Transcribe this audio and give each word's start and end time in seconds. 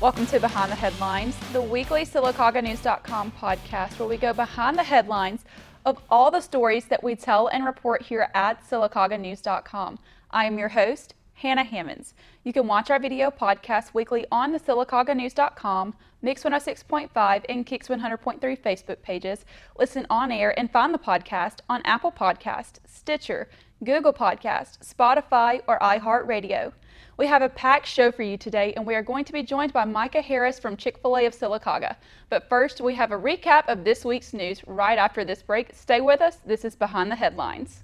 Welcome 0.00 0.26
to 0.26 0.38
Behind 0.38 0.70
the 0.70 0.76
Headlines, 0.76 1.36
the 1.52 1.60
weekly 1.60 2.02
SylacaugaNews.com 2.04 3.32
podcast 3.32 3.98
where 3.98 4.08
we 4.08 4.16
go 4.16 4.32
behind 4.32 4.78
the 4.78 4.84
headlines 4.84 5.44
of 5.84 6.00
all 6.08 6.30
the 6.30 6.40
stories 6.40 6.84
that 6.84 7.02
we 7.02 7.16
tell 7.16 7.48
and 7.48 7.64
report 7.64 8.02
here 8.02 8.30
at 8.32 8.62
SylacaugaNews.com. 8.62 9.98
I 10.30 10.44
am 10.44 10.56
your 10.56 10.68
host, 10.68 11.14
Hannah 11.34 11.64
Hammonds. 11.64 12.14
You 12.44 12.52
can 12.52 12.68
watch 12.68 12.90
our 12.90 13.00
video 13.00 13.32
podcast 13.32 13.92
weekly 13.92 14.24
on 14.30 14.52
the 14.52 14.60
SylacaugaNews.com, 14.60 15.94
Mix 16.22 16.44
106.5, 16.44 17.44
and 17.48 17.66
Kicks 17.66 17.88
100.3 17.88 18.40
Facebook 18.40 19.02
pages. 19.02 19.44
Listen 19.76 20.06
on 20.08 20.30
air 20.30 20.56
and 20.56 20.70
find 20.70 20.94
the 20.94 20.98
podcast 20.98 21.58
on 21.68 21.82
Apple 21.84 22.12
Podcast, 22.12 22.74
Stitcher, 22.86 23.48
Google 23.82 24.12
Podcast, 24.12 24.78
Spotify, 24.78 25.60
or 25.66 25.76
iHeartRadio. 25.80 26.72
We 27.18 27.26
have 27.26 27.42
a 27.42 27.48
packed 27.48 27.88
show 27.88 28.12
for 28.12 28.22
you 28.22 28.36
today, 28.36 28.72
and 28.76 28.86
we 28.86 28.94
are 28.94 29.02
going 29.02 29.24
to 29.24 29.32
be 29.32 29.42
joined 29.42 29.72
by 29.72 29.84
Micah 29.84 30.22
Harris 30.22 30.60
from 30.60 30.76
Chick 30.76 30.98
fil 31.02 31.18
A 31.18 31.26
of 31.26 31.34
Sylacauga. 31.34 31.96
But 32.30 32.48
first, 32.48 32.80
we 32.80 32.94
have 32.94 33.10
a 33.10 33.18
recap 33.18 33.64
of 33.66 33.82
this 33.82 34.04
week's 34.04 34.32
news 34.32 34.62
right 34.68 34.96
after 34.96 35.24
this 35.24 35.42
break. 35.42 35.70
Stay 35.74 36.00
with 36.00 36.20
us. 36.20 36.36
This 36.46 36.64
is 36.64 36.76
Behind 36.76 37.10
the 37.10 37.16
Headlines. 37.16 37.82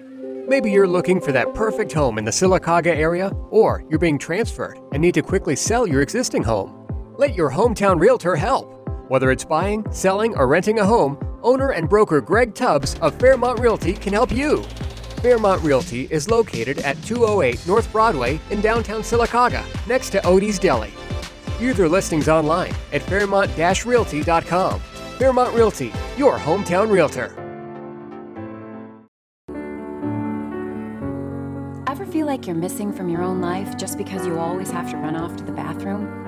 Maybe 0.00 0.72
you're 0.72 0.88
looking 0.88 1.20
for 1.20 1.30
that 1.30 1.54
perfect 1.54 1.92
home 1.92 2.18
in 2.18 2.24
the 2.24 2.32
Sylacauga 2.32 2.88
area, 2.88 3.28
or 3.50 3.84
you're 3.88 4.00
being 4.00 4.18
transferred 4.18 4.80
and 4.90 5.00
need 5.00 5.14
to 5.14 5.22
quickly 5.22 5.54
sell 5.54 5.86
your 5.86 6.02
existing 6.02 6.42
home. 6.42 7.14
Let 7.16 7.36
your 7.36 7.52
hometown 7.52 8.00
realtor 8.00 8.34
help. 8.34 8.88
Whether 9.08 9.30
it's 9.30 9.44
buying, 9.44 9.86
selling, 9.92 10.34
or 10.34 10.48
renting 10.48 10.80
a 10.80 10.84
home, 10.84 11.20
owner 11.44 11.70
and 11.70 11.88
broker 11.88 12.20
Greg 12.20 12.52
Tubbs 12.56 12.98
of 12.98 13.14
Fairmont 13.20 13.60
Realty 13.60 13.92
can 13.92 14.12
help 14.12 14.32
you. 14.32 14.64
Fairmont 15.22 15.62
Realty 15.62 16.08
is 16.10 16.28
located 16.28 16.78
at 16.80 17.00
208 17.04 17.64
North 17.64 17.92
Broadway 17.92 18.40
in 18.50 18.60
downtown 18.60 19.02
Sylacauga, 19.02 19.64
next 19.86 20.10
to 20.10 20.20
Odie's 20.22 20.58
Deli. 20.58 20.92
View 21.58 21.72
their 21.74 21.88
listings 21.88 22.28
online 22.28 22.74
at 22.92 23.02
fairmont-realty.com. 23.02 24.80
Fairmont 24.80 25.54
Realty, 25.54 25.92
your 26.16 26.40
hometown 26.40 26.90
realtor. 26.90 27.32
Ever 31.86 32.04
feel 32.04 32.26
like 32.26 32.48
you're 32.48 32.56
missing 32.56 32.92
from 32.92 33.08
your 33.08 33.22
own 33.22 33.40
life 33.40 33.76
just 33.76 33.96
because 33.98 34.26
you 34.26 34.40
always 34.40 34.72
have 34.72 34.90
to 34.90 34.96
run 34.96 35.14
off 35.14 35.36
to 35.36 35.44
the 35.44 35.52
bathroom? 35.52 36.18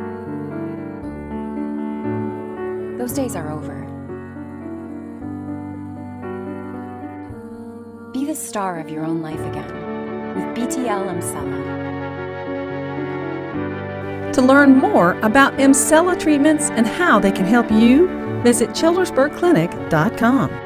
Those 2.96 3.12
days 3.12 3.34
are 3.34 3.50
over. 3.50 3.83
Be 8.14 8.24
the 8.24 8.34
star 8.36 8.78
of 8.78 8.88
your 8.88 9.04
own 9.04 9.20
life 9.22 9.40
again 9.40 9.66
with 10.36 10.44
BTL 10.54 11.08
Emsella. 11.12 11.64
To 14.32 14.40
learn 14.40 14.76
more 14.76 15.18
about 15.22 15.54
Emsella 15.54 16.16
treatments 16.16 16.70
and 16.70 16.86
how 16.86 17.18
they 17.18 17.32
can 17.32 17.44
help 17.44 17.72
you, 17.72 18.06
visit 18.44 18.70
childersburgclinic.com. 18.70 20.63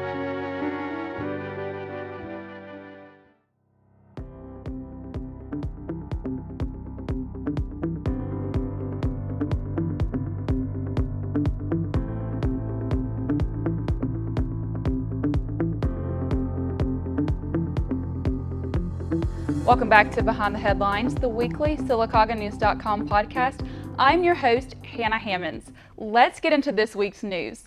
Welcome 19.69 19.87
back 19.87 20.09
to 20.13 20.23
Behind 20.23 20.55
the 20.55 20.59
Headlines, 20.59 21.13
the 21.13 21.29
weekly 21.29 21.77
SylacaugaNews.com 21.77 23.07
podcast. 23.07 23.63
I'm 23.99 24.23
your 24.23 24.33
host, 24.33 24.73
Hannah 24.83 25.19
Hammonds. 25.19 25.71
Let's 25.95 26.39
get 26.39 26.53
into 26.53 26.71
this 26.71 26.95
week's 26.95 27.21
news. 27.21 27.65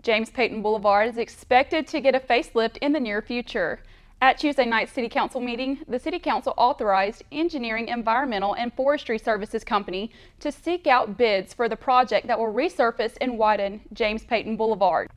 James 0.00 0.30
Peyton 0.30 0.62
Boulevard 0.62 1.08
is 1.08 1.18
expected 1.18 1.88
to 1.88 2.00
get 2.00 2.14
a 2.14 2.20
facelift 2.20 2.76
in 2.76 2.92
the 2.92 3.00
near 3.00 3.20
future. 3.20 3.82
At 4.22 4.38
Tuesday 4.38 4.64
night's 4.64 4.92
City 4.92 5.08
Council 5.08 5.40
meeting, 5.40 5.80
the 5.88 5.98
City 5.98 6.20
Council 6.20 6.54
authorized 6.56 7.24
Engineering, 7.32 7.88
Environmental, 7.88 8.54
and 8.54 8.72
Forestry 8.72 9.18
Services 9.18 9.64
Company 9.64 10.12
to 10.38 10.52
seek 10.52 10.86
out 10.86 11.18
bids 11.18 11.52
for 11.52 11.68
the 11.68 11.74
project 11.74 12.28
that 12.28 12.38
will 12.38 12.54
resurface 12.54 13.16
and 13.20 13.36
widen 13.36 13.80
James 13.92 14.22
Peyton 14.22 14.56
Boulevard. 14.56 15.10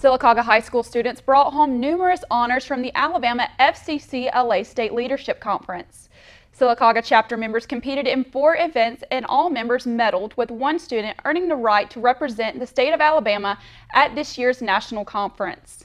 Sylacauga 0.00 0.44
High 0.44 0.60
School 0.60 0.84
students 0.84 1.20
brought 1.20 1.52
home 1.52 1.80
numerous 1.80 2.22
honors 2.30 2.64
from 2.64 2.82
the 2.82 2.92
Alabama 2.94 3.48
FCCLA 3.58 4.64
State 4.64 4.94
Leadership 4.94 5.40
Conference. 5.40 6.08
Sylacauga 6.56 7.02
chapter 7.04 7.36
members 7.36 7.66
competed 7.66 8.06
in 8.06 8.22
four 8.22 8.56
events 8.56 9.02
and 9.10 9.26
all 9.26 9.50
members 9.50 9.86
medaled, 9.86 10.36
with 10.36 10.52
one 10.52 10.78
student 10.78 11.18
earning 11.24 11.48
the 11.48 11.56
right 11.56 11.90
to 11.90 11.98
represent 11.98 12.60
the 12.60 12.66
state 12.66 12.92
of 12.92 13.00
Alabama 13.00 13.58
at 13.92 14.14
this 14.14 14.38
year's 14.38 14.62
national 14.62 15.04
conference. 15.04 15.84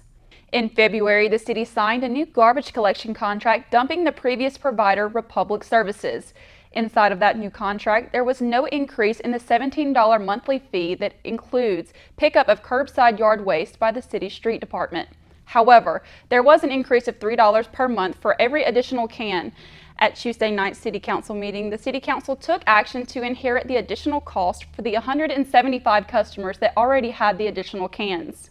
In 0.51 0.69
February, 0.69 1.27
the 1.27 1.39
city 1.39 1.65
signed 1.65 2.03
a 2.03 2.09
new 2.09 2.27
garbage 2.27 2.71
collection 2.71 3.15
contract 3.15 3.71
dumping 3.71 4.03
the 4.03 4.11
previous 4.11 4.59
provider, 4.59 5.07
Republic 5.07 5.63
Services. 5.63 6.35
Inside 6.73 7.11
of 7.11 7.19
that 7.19 7.37
new 7.37 7.51
contract, 7.51 8.11
there 8.11 8.23
was 8.23 8.41
no 8.41 8.65
increase 8.65 9.19
in 9.19 9.31
the 9.31 9.39
$17 9.39 10.25
monthly 10.25 10.57
fee 10.57 10.95
that 10.95 11.13
includes 11.23 11.93
pickup 12.17 12.49
of 12.49 12.63
curbside 12.63 13.19
yard 13.19 13.45
waste 13.45 13.77
by 13.77 13.91
the 13.91 14.01
city 14.01 14.27
street 14.27 14.59
department. 14.59 15.09
However, 15.45 16.01
there 16.29 16.41
was 16.41 16.63
an 16.63 16.71
increase 16.71 17.07
of 17.07 17.19
$3 17.19 17.71
per 17.71 17.87
month 17.87 18.17
for 18.19 18.39
every 18.41 18.63
additional 18.63 19.07
can. 19.07 19.51
At 19.99 20.15
Tuesday 20.15 20.49
night's 20.49 20.79
City 20.79 20.99
Council 20.99 21.35
meeting, 21.35 21.69
the 21.69 21.77
City 21.77 21.99
Council 21.99 22.35
took 22.35 22.63
action 22.65 23.05
to 23.05 23.21
inherit 23.21 23.67
the 23.67 23.75
additional 23.75 24.19
cost 24.19 24.65
for 24.73 24.81
the 24.81 24.93
175 24.93 26.07
customers 26.07 26.57
that 26.57 26.73
already 26.75 27.11
had 27.11 27.37
the 27.37 27.47
additional 27.47 27.87
cans. 27.87 28.49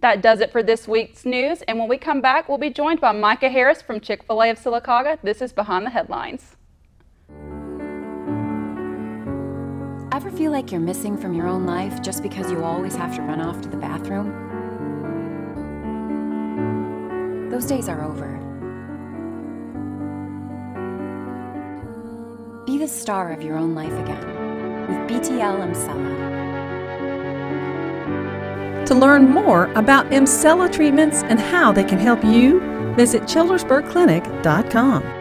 That 0.00 0.22
does 0.22 0.40
it 0.40 0.50
for 0.50 0.62
this 0.62 0.88
week's 0.88 1.24
news, 1.24 1.62
and 1.62 1.78
when 1.78 1.88
we 1.88 1.98
come 1.98 2.20
back, 2.20 2.48
we'll 2.48 2.58
be 2.58 2.70
joined 2.70 3.00
by 3.00 3.12
Micah 3.12 3.50
Harris 3.50 3.80
from 3.80 4.00
Chick 4.00 4.24
fil 4.24 4.42
A 4.42 4.50
of 4.50 4.58
Sylacauga. 4.58 5.18
This 5.22 5.40
is 5.40 5.52
Behind 5.52 5.86
the 5.86 5.90
Headlines. 5.90 6.56
Ever 10.12 10.30
feel 10.32 10.50
like 10.50 10.72
you're 10.72 10.80
missing 10.80 11.16
from 11.16 11.34
your 11.34 11.46
own 11.46 11.66
life 11.66 12.02
just 12.02 12.20
because 12.20 12.50
you 12.50 12.64
always 12.64 12.96
have 12.96 13.14
to 13.14 13.22
run 13.22 13.40
off 13.40 13.60
to 13.60 13.68
the 13.68 13.76
bathroom? 13.76 14.48
Those 17.48 17.64
days 17.64 17.88
are 17.88 18.02
over. 18.02 18.38
Be 22.66 22.76
the 22.76 22.88
star 22.88 23.30
of 23.32 23.40
your 23.40 23.56
own 23.56 23.76
life 23.76 23.92
again 23.92 24.26
with 24.88 24.98
BTL 25.08 25.60
Emsella. 25.60 26.40
To 28.86 28.94
learn 28.96 29.30
more 29.30 29.72
about 29.74 30.10
Emsella 30.10 30.72
treatments 30.72 31.22
and 31.22 31.38
how 31.38 31.70
they 31.70 31.84
can 31.84 32.00
help 32.00 32.24
you, 32.24 32.58
visit 32.96 33.22
childersburgclinic.com. 33.22 35.19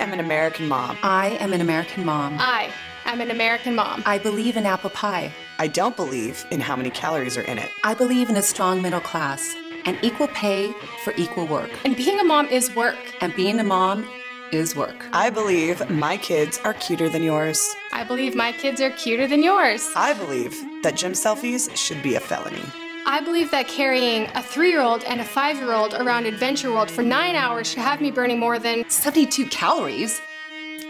am 0.00 0.12
an 0.12 0.20
American 0.20 0.66
mom. 0.66 0.96
I 1.02 1.36
am 1.40 1.52
an 1.52 1.60
American 1.60 2.04
mom. 2.04 2.36
I 2.38 2.72
am 3.04 3.20
an 3.20 3.30
American 3.30 3.74
mom. 3.74 4.02
I 4.06 4.18
believe 4.18 4.56
in 4.56 4.64
apple 4.64 4.90
pie. 4.90 5.32
I 5.58 5.68
don't 5.68 5.94
believe 5.94 6.44
in 6.50 6.60
how 6.60 6.74
many 6.74 6.90
calories 6.90 7.36
are 7.36 7.42
in 7.42 7.58
it. 7.58 7.70
I 7.84 7.92
believe 7.94 8.30
in 8.30 8.36
a 8.36 8.42
strong 8.42 8.80
middle 8.80 9.00
class 9.00 9.54
and 9.84 9.98
equal 10.02 10.28
pay 10.28 10.72
for 11.04 11.12
equal 11.16 11.46
work. 11.46 11.70
And 11.84 11.96
being 11.96 12.18
a 12.18 12.24
mom 12.24 12.46
is 12.46 12.74
work. 12.74 12.96
And 13.20 13.34
being 13.36 13.60
a 13.60 13.64
mom 13.64 14.08
is 14.52 14.74
work. 14.74 15.06
I 15.12 15.28
believe 15.28 15.88
my 15.90 16.16
kids 16.16 16.58
are 16.64 16.74
cuter 16.74 17.08
than 17.08 17.22
yours. 17.22 17.74
I 17.92 18.04
believe 18.04 18.34
my 18.34 18.52
kids 18.52 18.80
are 18.80 18.90
cuter 18.90 19.26
than 19.26 19.42
yours. 19.42 19.86
I 19.94 20.14
believe 20.14 20.54
that 20.82 20.96
gym 20.96 21.12
selfies 21.12 21.74
should 21.76 22.02
be 22.02 22.14
a 22.14 22.20
felony. 22.20 22.64
I 23.06 23.20
believe 23.24 23.50
that 23.50 23.66
carrying 23.66 24.26
a 24.34 24.42
three 24.42 24.70
year 24.70 24.80
old 24.80 25.04
and 25.04 25.20
a 25.20 25.24
five 25.24 25.56
year 25.56 25.72
old 25.72 25.94
around 25.94 26.26
Adventure 26.26 26.70
World 26.70 26.90
for 26.90 27.02
nine 27.02 27.34
hours 27.34 27.68
should 27.68 27.78
have 27.78 28.00
me 28.00 28.10
burning 28.10 28.38
more 28.38 28.58
than 28.58 28.88
72 28.90 29.46
calories. 29.46 30.20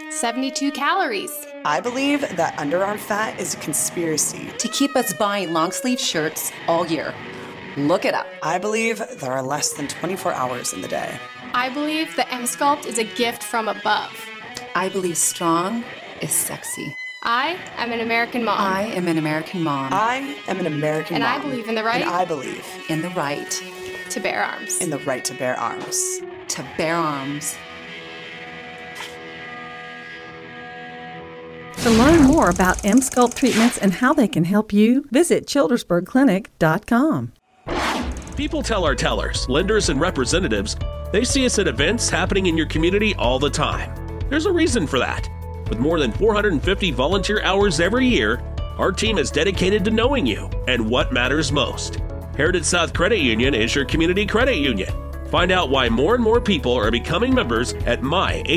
72 0.09 0.71
calories. 0.71 1.31
I 1.63 1.79
believe 1.79 2.21
that 2.35 2.57
underarm 2.57 2.99
fat 2.99 3.39
is 3.39 3.53
a 3.53 3.57
conspiracy 3.57 4.49
to 4.57 4.67
keep 4.67 4.95
us 4.95 5.13
buying 5.13 5.53
long 5.53 5.71
sleeve 5.71 5.99
shirts 5.99 6.51
all 6.67 6.85
year. 6.85 7.13
Look 7.77 8.03
it 8.03 8.13
up. 8.13 8.27
I 8.43 8.57
believe 8.57 9.01
there 9.19 9.31
are 9.31 9.41
less 9.41 9.73
than 9.73 9.87
24 9.87 10.33
hours 10.33 10.73
in 10.73 10.81
the 10.81 10.89
day. 10.89 11.17
I 11.53 11.69
believe 11.69 12.15
the 12.15 12.23
Emsculpt 12.23 12.85
is 12.85 12.97
a 12.97 13.03
gift 13.03 13.43
from 13.43 13.69
above. 13.69 14.11
I 14.75 14.89
believe 14.89 15.17
strong 15.17 15.83
is 16.21 16.31
sexy. 16.31 16.95
I 17.23 17.59
am 17.77 17.91
an 17.91 17.99
American 17.99 18.43
mom. 18.43 18.59
I 18.59 18.81
am 18.81 19.07
an 19.07 19.19
American 19.19 19.61
mom. 19.61 19.93
I 19.93 20.35
am 20.47 20.59
an 20.59 20.65
American 20.65 21.17
and 21.17 21.23
mom. 21.23 21.39
I 21.39 21.43
believe 21.43 21.67
in 21.67 21.75
the 21.75 21.83
right. 21.83 22.01
And 22.01 22.09
I 22.09 22.25
believe 22.25 22.65
in 22.89 23.03
the 23.03 23.09
right 23.09 23.61
to 24.09 24.19
bear 24.19 24.43
arms. 24.43 24.79
In 24.81 24.89
the 24.89 24.97
right 24.99 25.23
to 25.25 25.35
bear 25.35 25.55
arms. 25.55 26.21
To 26.47 26.65
bear 26.77 26.95
arms. 26.95 27.55
To 31.83 31.91
learn 31.91 32.23
more 32.23 32.49
about 32.49 32.77
Emsculpt 32.77 33.35
treatments 33.35 33.77
and 33.77 33.93
how 33.93 34.13
they 34.13 34.27
can 34.27 34.43
help 34.43 34.73
you, 34.73 35.05
visit 35.11 35.45
childersburgclinic.com. 35.45 37.33
People 38.35 38.63
tell 38.63 38.83
our 38.83 38.95
tellers, 38.95 39.47
lenders, 39.47 39.89
and 39.89 40.01
representatives 40.01 40.75
they 41.11 41.23
see 41.23 41.45
us 41.45 41.59
at 41.59 41.67
events 41.67 42.09
happening 42.09 42.47
in 42.47 42.57
your 42.57 42.65
community 42.67 43.13
all 43.15 43.37
the 43.37 43.49
time. 43.49 43.93
There's 44.29 44.47
a 44.47 44.51
reason 44.51 44.87
for 44.87 44.97
that. 44.97 45.29
With 45.71 45.79
more 45.79 45.99
than 46.01 46.11
450 46.11 46.91
volunteer 46.91 47.41
hours 47.43 47.79
every 47.79 48.05
year, 48.05 48.43
our 48.77 48.91
team 48.91 49.17
is 49.17 49.31
dedicated 49.31 49.85
to 49.85 49.91
knowing 49.91 50.25
you 50.25 50.49
and 50.67 50.89
what 50.89 51.13
matters 51.13 51.49
most. 51.53 52.01
Heritage 52.35 52.65
South 52.65 52.93
Credit 52.93 53.19
Union 53.19 53.55
is 53.55 53.73
your 53.73 53.85
community 53.85 54.25
credit 54.25 54.57
union. 54.57 54.93
Find 55.29 55.49
out 55.49 55.69
why 55.69 55.87
more 55.87 56.13
and 56.13 56.21
more 56.21 56.41
people 56.41 56.73
are 56.73 56.91
becoming 56.91 57.33
members 57.33 57.71
at 57.85 58.01
myhscu.com. 58.01 58.51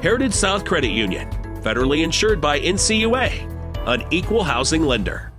Heritage 0.00 0.34
South 0.34 0.64
Credit 0.64 0.92
Union, 0.92 1.28
federally 1.64 2.04
insured 2.04 2.40
by 2.40 2.60
NCUA, 2.60 3.88
an 3.88 4.04
equal 4.12 4.44
housing 4.44 4.84
lender. 4.84 5.33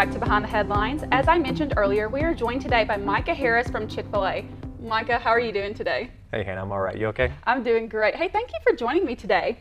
Back 0.00 0.10
to 0.10 0.18
Behind 0.18 0.42
the 0.42 0.48
Headlines. 0.48 1.04
As 1.12 1.28
I 1.28 1.36
mentioned 1.36 1.74
earlier, 1.76 2.08
we 2.08 2.22
are 2.22 2.32
joined 2.32 2.62
today 2.62 2.84
by 2.84 2.96
Micah 2.96 3.34
Harris 3.34 3.68
from 3.68 3.86
Chick 3.86 4.06
fil 4.10 4.26
A. 4.26 4.46
Micah, 4.80 5.18
how 5.18 5.28
are 5.28 5.38
you 5.38 5.52
doing 5.52 5.74
today? 5.74 6.10
Hey, 6.30 6.42
Hannah, 6.42 6.62
I'm 6.62 6.72
all 6.72 6.80
right. 6.80 6.96
You 6.96 7.08
okay? 7.08 7.30
I'm 7.44 7.62
doing 7.62 7.86
great. 7.86 8.14
Hey, 8.14 8.28
thank 8.28 8.50
you 8.50 8.58
for 8.62 8.74
joining 8.74 9.04
me 9.04 9.14
today. 9.14 9.58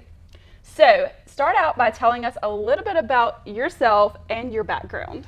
So, 0.64 1.12
start 1.26 1.58
out 1.58 1.76
by 1.76 1.92
telling 1.92 2.24
us 2.24 2.38
a 2.42 2.50
little 2.50 2.86
bit 2.86 2.96
about 2.96 3.46
yourself 3.46 4.16
and 4.30 4.54
your 4.54 4.64
background. 4.64 5.28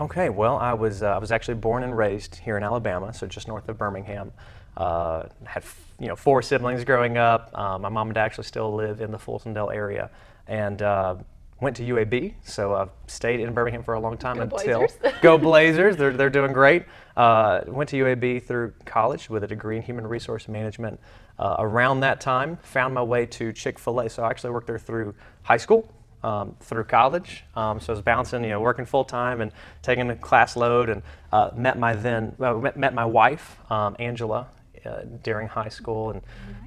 Okay, 0.00 0.30
well, 0.30 0.56
I 0.56 0.74
was 0.74 1.04
uh, 1.04 1.10
I 1.10 1.18
was 1.18 1.30
actually 1.30 1.54
born 1.54 1.84
and 1.84 1.96
raised 1.96 2.34
here 2.34 2.56
in 2.56 2.64
Alabama, 2.64 3.12
so 3.12 3.28
just 3.28 3.46
north 3.46 3.68
of 3.68 3.78
Birmingham. 3.78 4.32
Uh, 4.76 5.26
had 5.44 5.62
you 6.00 6.08
know 6.08 6.16
four 6.16 6.42
siblings 6.42 6.82
growing 6.82 7.18
up. 7.18 7.52
Uh, 7.54 7.78
my 7.78 7.88
mom 7.88 8.08
and 8.08 8.16
dad 8.16 8.24
actually 8.24 8.48
still 8.48 8.74
live 8.74 9.00
in 9.00 9.12
the 9.12 9.18
Fultondale 9.18 9.72
area, 9.72 10.10
and 10.48 10.82
uh, 10.82 11.14
went 11.60 11.76
to 11.76 11.82
UAB. 11.82 12.34
So 12.42 12.74
I've 12.74 12.90
stayed 13.06 13.40
in 13.40 13.52
Birmingham 13.52 13.82
for 13.82 13.94
a 13.94 14.00
long 14.00 14.16
time 14.16 14.36
Go 14.36 14.42
until 14.42 14.80
Blazers. 14.80 14.98
go 15.22 15.38
Blazers. 15.38 15.96
They're 15.96 16.12
they're 16.12 16.30
doing 16.30 16.52
great. 16.52 16.84
Uh, 17.16 17.60
went 17.66 17.90
to 17.90 17.96
UAB 17.96 18.42
through 18.42 18.72
college 18.84 19.28
with 19.28 19.44
a 19.44 19.46
degree 19.46 19.76
in 19.76 19.82
human 19.82 20.06
resource 20.06 20.48
management. 20.48 20.98
Uh, 21.38 21.56
around 21.58 22.00
that 22.00 22.20
time, 22.20 22.58
found 22.62 22.92
my 22.92 23.02
way 23.02 23.24
to 23.24 23.52
Chick 23.52 23.78
Fil 23.78 24.00
A. 24.00 24.10
So 24.10 24.22
I 24.22 24.30
actually 24.30 24.50
worked 24.50 24.66
there 24.66 24.78
through 24.78 25.14
high 25.42 25.56
school 25.56 25.90
um, 26.22 26.54
through 26.60 26.84
college. 26.84 27.44
Um, 27.56 27.80
so 27.80 27.92
I 27.92 27.94
was 27.94 28.02
bouncing, 28.02 28.44
you 28.44 28.50
know, 28.50 28.60
working 28.60 28.84
full 28.84 29.04
time 29.04 29.40
and 29.40 29.52
taking 29.82 30.10
a 30.10 30.16
class 30.16 30.56
load, 30.56 30.88
and 30.88 31.02
uh, 31.32 31.50
met 31.54 31.78
my 31.78 31.94
then 31.94 32.34
well, 32.38 32.60
met, 32.60 32.76
met 32.76 32.94
my 32.94 33.04
wife 33.04 33.58
um, 33.70 33.96
Angela. 33.98 34.48
Uh, 34.86 35.02
during 35.22 35.46
high 35.46 35.68
school, 35.68 36.10
and 36.10 36.22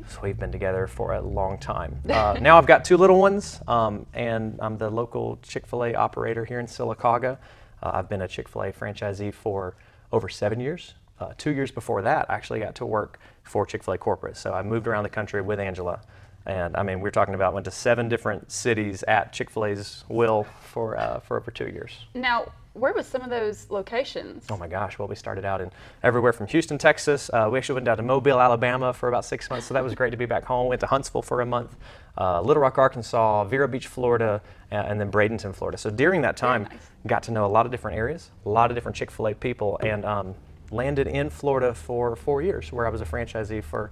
so 0.07 0.19
we've 0.21 0.37
been 0.37 0.51
together 0.51 0.85
for 0.85 1.13
a 1.13 1.21
long 1.21 1.57
time. 1.57 1.99
Uh, 2.07 2.37
now 2.41 2.59
I've 2.59 2.67
got 2.67 2.85
two 2.85 2.95
little 2.95 3.19
ones, 3.19 3.59
um, 3.67 4.05
and 4.13 4.59
I'm 4.61 4.77
the 4.77 4.89
local 4.89 5.39
Chick 5.41 5.65
Fil 5.65 5.85
A 5.85 5.93
operator 5.95 6.45
here 6.45 6.59
in 6.59 6.67
Sylacauga. 6.67 7.39
Uh, 7.81 7.91
I've 7.93 8.09
been 8.09 8.21
a 8.21 8.27
Chick 8.27 8.47
Fil 8.47 8.63
A 8.63 8.71
franchisee 8.71 9.33
for 9.33 9.75
over 10.11 10.29
seven 10.29 10.59
years. 10.59 10.93
Uh, 11.19 11.33
two 11.39 11.51
years 11.51 11.71
before 11.71 12.03
that, 12.03 12.29
I 12.29 12.35
actually 12.35 12.59
got 12.59 12.75
to 12.75 12.85
work 12.85 13.19
for 13.41 13.65
Chick 13.65 13.83
Fil 13.83 13.95
A 13.95 13.97
corporate. 13.97 14.37
So 14.37 14.53
I 14.53 14.61
moved 14.61 14.87
around 14.87 15.03
the 15.03 15.09
country 15.09 15.41
with 15.41 15.59
Angela, 15.59 15.99
and 16.45 16.77
I 16.77 16.83
mean, 16.83 16.99
we're 16.99 17.09
talking 17.09 17.33
about 17.33 17.53
went 17.53 17.65
to 17.65 17.71
seven 17.71 18.09
different 18.09 18.51
cities 18.51 19.03
at 19.03 19.33
Chick 19.33 19.49
Fil 19.49 19.65
A's 19.65 20.03
will 20.07 20.45
for 20.61 20.97
uh, 20.99 21.19
for 21.19 21.37
over 21.37 21.49
two 21.49 21.67
years. 21.67 22.05
Now, 22.13 22.51
where 22.73 22.93
was 22.93 23.05
some 23.05 23.21
of 23.21 23.29
those 23.29 23.69
locations? 23.69 24.45
Oh 24.49 24.57
my 24.57 24.67
gosh! 24.67 24.97
Well, 24.97 25.07
we 25.07 25.15
started 25.15 25.45
out 25.45 25.61
in 25.61 25.71
everywhere 26.01 26.33
from 26.33 26.47
Houston, 26.47 26.77
Texas. 26.77 27.29
Uh, 27.31 27.47
we 27.51 27.59
actually 27.59 27.75
went 27.75 27.85
down 27.85 27.97
to 27.97 28.03
Mobile, 28.03 28.39
Alabama 28.39 28.93
for 28.93 29.09
about 29.09 29.25
six 29.25 29.49
months, 29.49 29.67
so 29.67 29.75
that 29.75 29.83
was 29.83 29.93
great 29.93 30.09
to 30.09 30.17
be 30.17 30.25
back 30.25 30.43
home. 30.43 30.67
Went 30.67 30.81
to 30.81 30.87
Huntsville 30.87 31.21
for 31.21 31.41
a 31.41 31.45
month, 31.45 31.75
uh, 32.17 32.41
Little 32.41 32.61
Rock, 32.61 32.77
Arkansas, 32.77 33.43
Vero 33.45 33.67
Beach, 33.67 33.87
Florida, 33.87 34.41
and 34.71 34.99
then 34.99 35.11
Bradenton, 35.11 35.53
Florida. 35.53 35.77
So 35.77 35.91
during 35.91 36.21
that 36.23 36.35
time, 36.35 36.63
nice. 36.63 36.79
got 37.05 37.23
to 37.23 37.31
know 37.31 37.45
a 37.45 37.47
lot 37.47 37.65
of 37.65 37.71
different 37.71 37.97
areas, 37.97 38.31
a 38.45 38.49
lot 38.49 38.71
of 38.71 38.75
different 38.75 38.95
Chick 38.95 39.11
Fil 39.11 39.27
A 39.27 39.35
people, 39.35 39.77
and 39.83 40.03
um, 40.03 40.33
landed 40.71 41.07
in 41.07 41.29
Florida 41.29 41.75
for 41.75 42.15
four 42.15 42.41
years, 42.41 42.71
where 42.71 42.87
I 42.87 42.89
was 42.89 43.01
a 43.01 43.05
franchisee 43.05 43.63
for. 43.63 43.91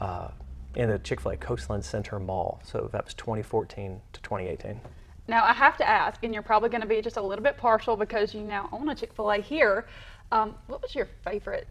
Uh, 0.00 0.28
in 0.74 0.90
the 0.90 0.98
Chick 0.98 1.22
fil 1.22 1.32
A 1.32 1.36
Coastland 1.38 1.82
Center 1.82 2.20
Mall. 2.20 2.60
So 2.62 2.90
that 2.92 3.06
was 3.06 3.14
2014 3.14 3.98
to 4.12 4.20
2018. 4.20 4.78
Now, 5.28 5.44
I 5.44 5.52
have 5.52 5.76
to 5.78 5.88
ask, 5.88 6.22
and 6.22 6.32
you're 6.32 6.42
probably 6.42 6.68
going 6.68 6.82
to 6.82 6.86
be 6.86 7.00
just 7.02 7.16
a 7.16 7.22
little 7.22 7.42
bit 7.42 7.56
partial 7.56 7.96
because 7.96 8.32
you 8.34 8.40
now 8.42 8.68
own 8.72 8.88
a 8.88 8.94
Chick 8.94 9.12
fil 9.12 9.30
A 9.32 9.38
here. 9.38 9.86
Um, 10.32 10.54
what 10.66 10.82
was 10.82 10.94
your 10.94 11.06
favorite 11.24 11.66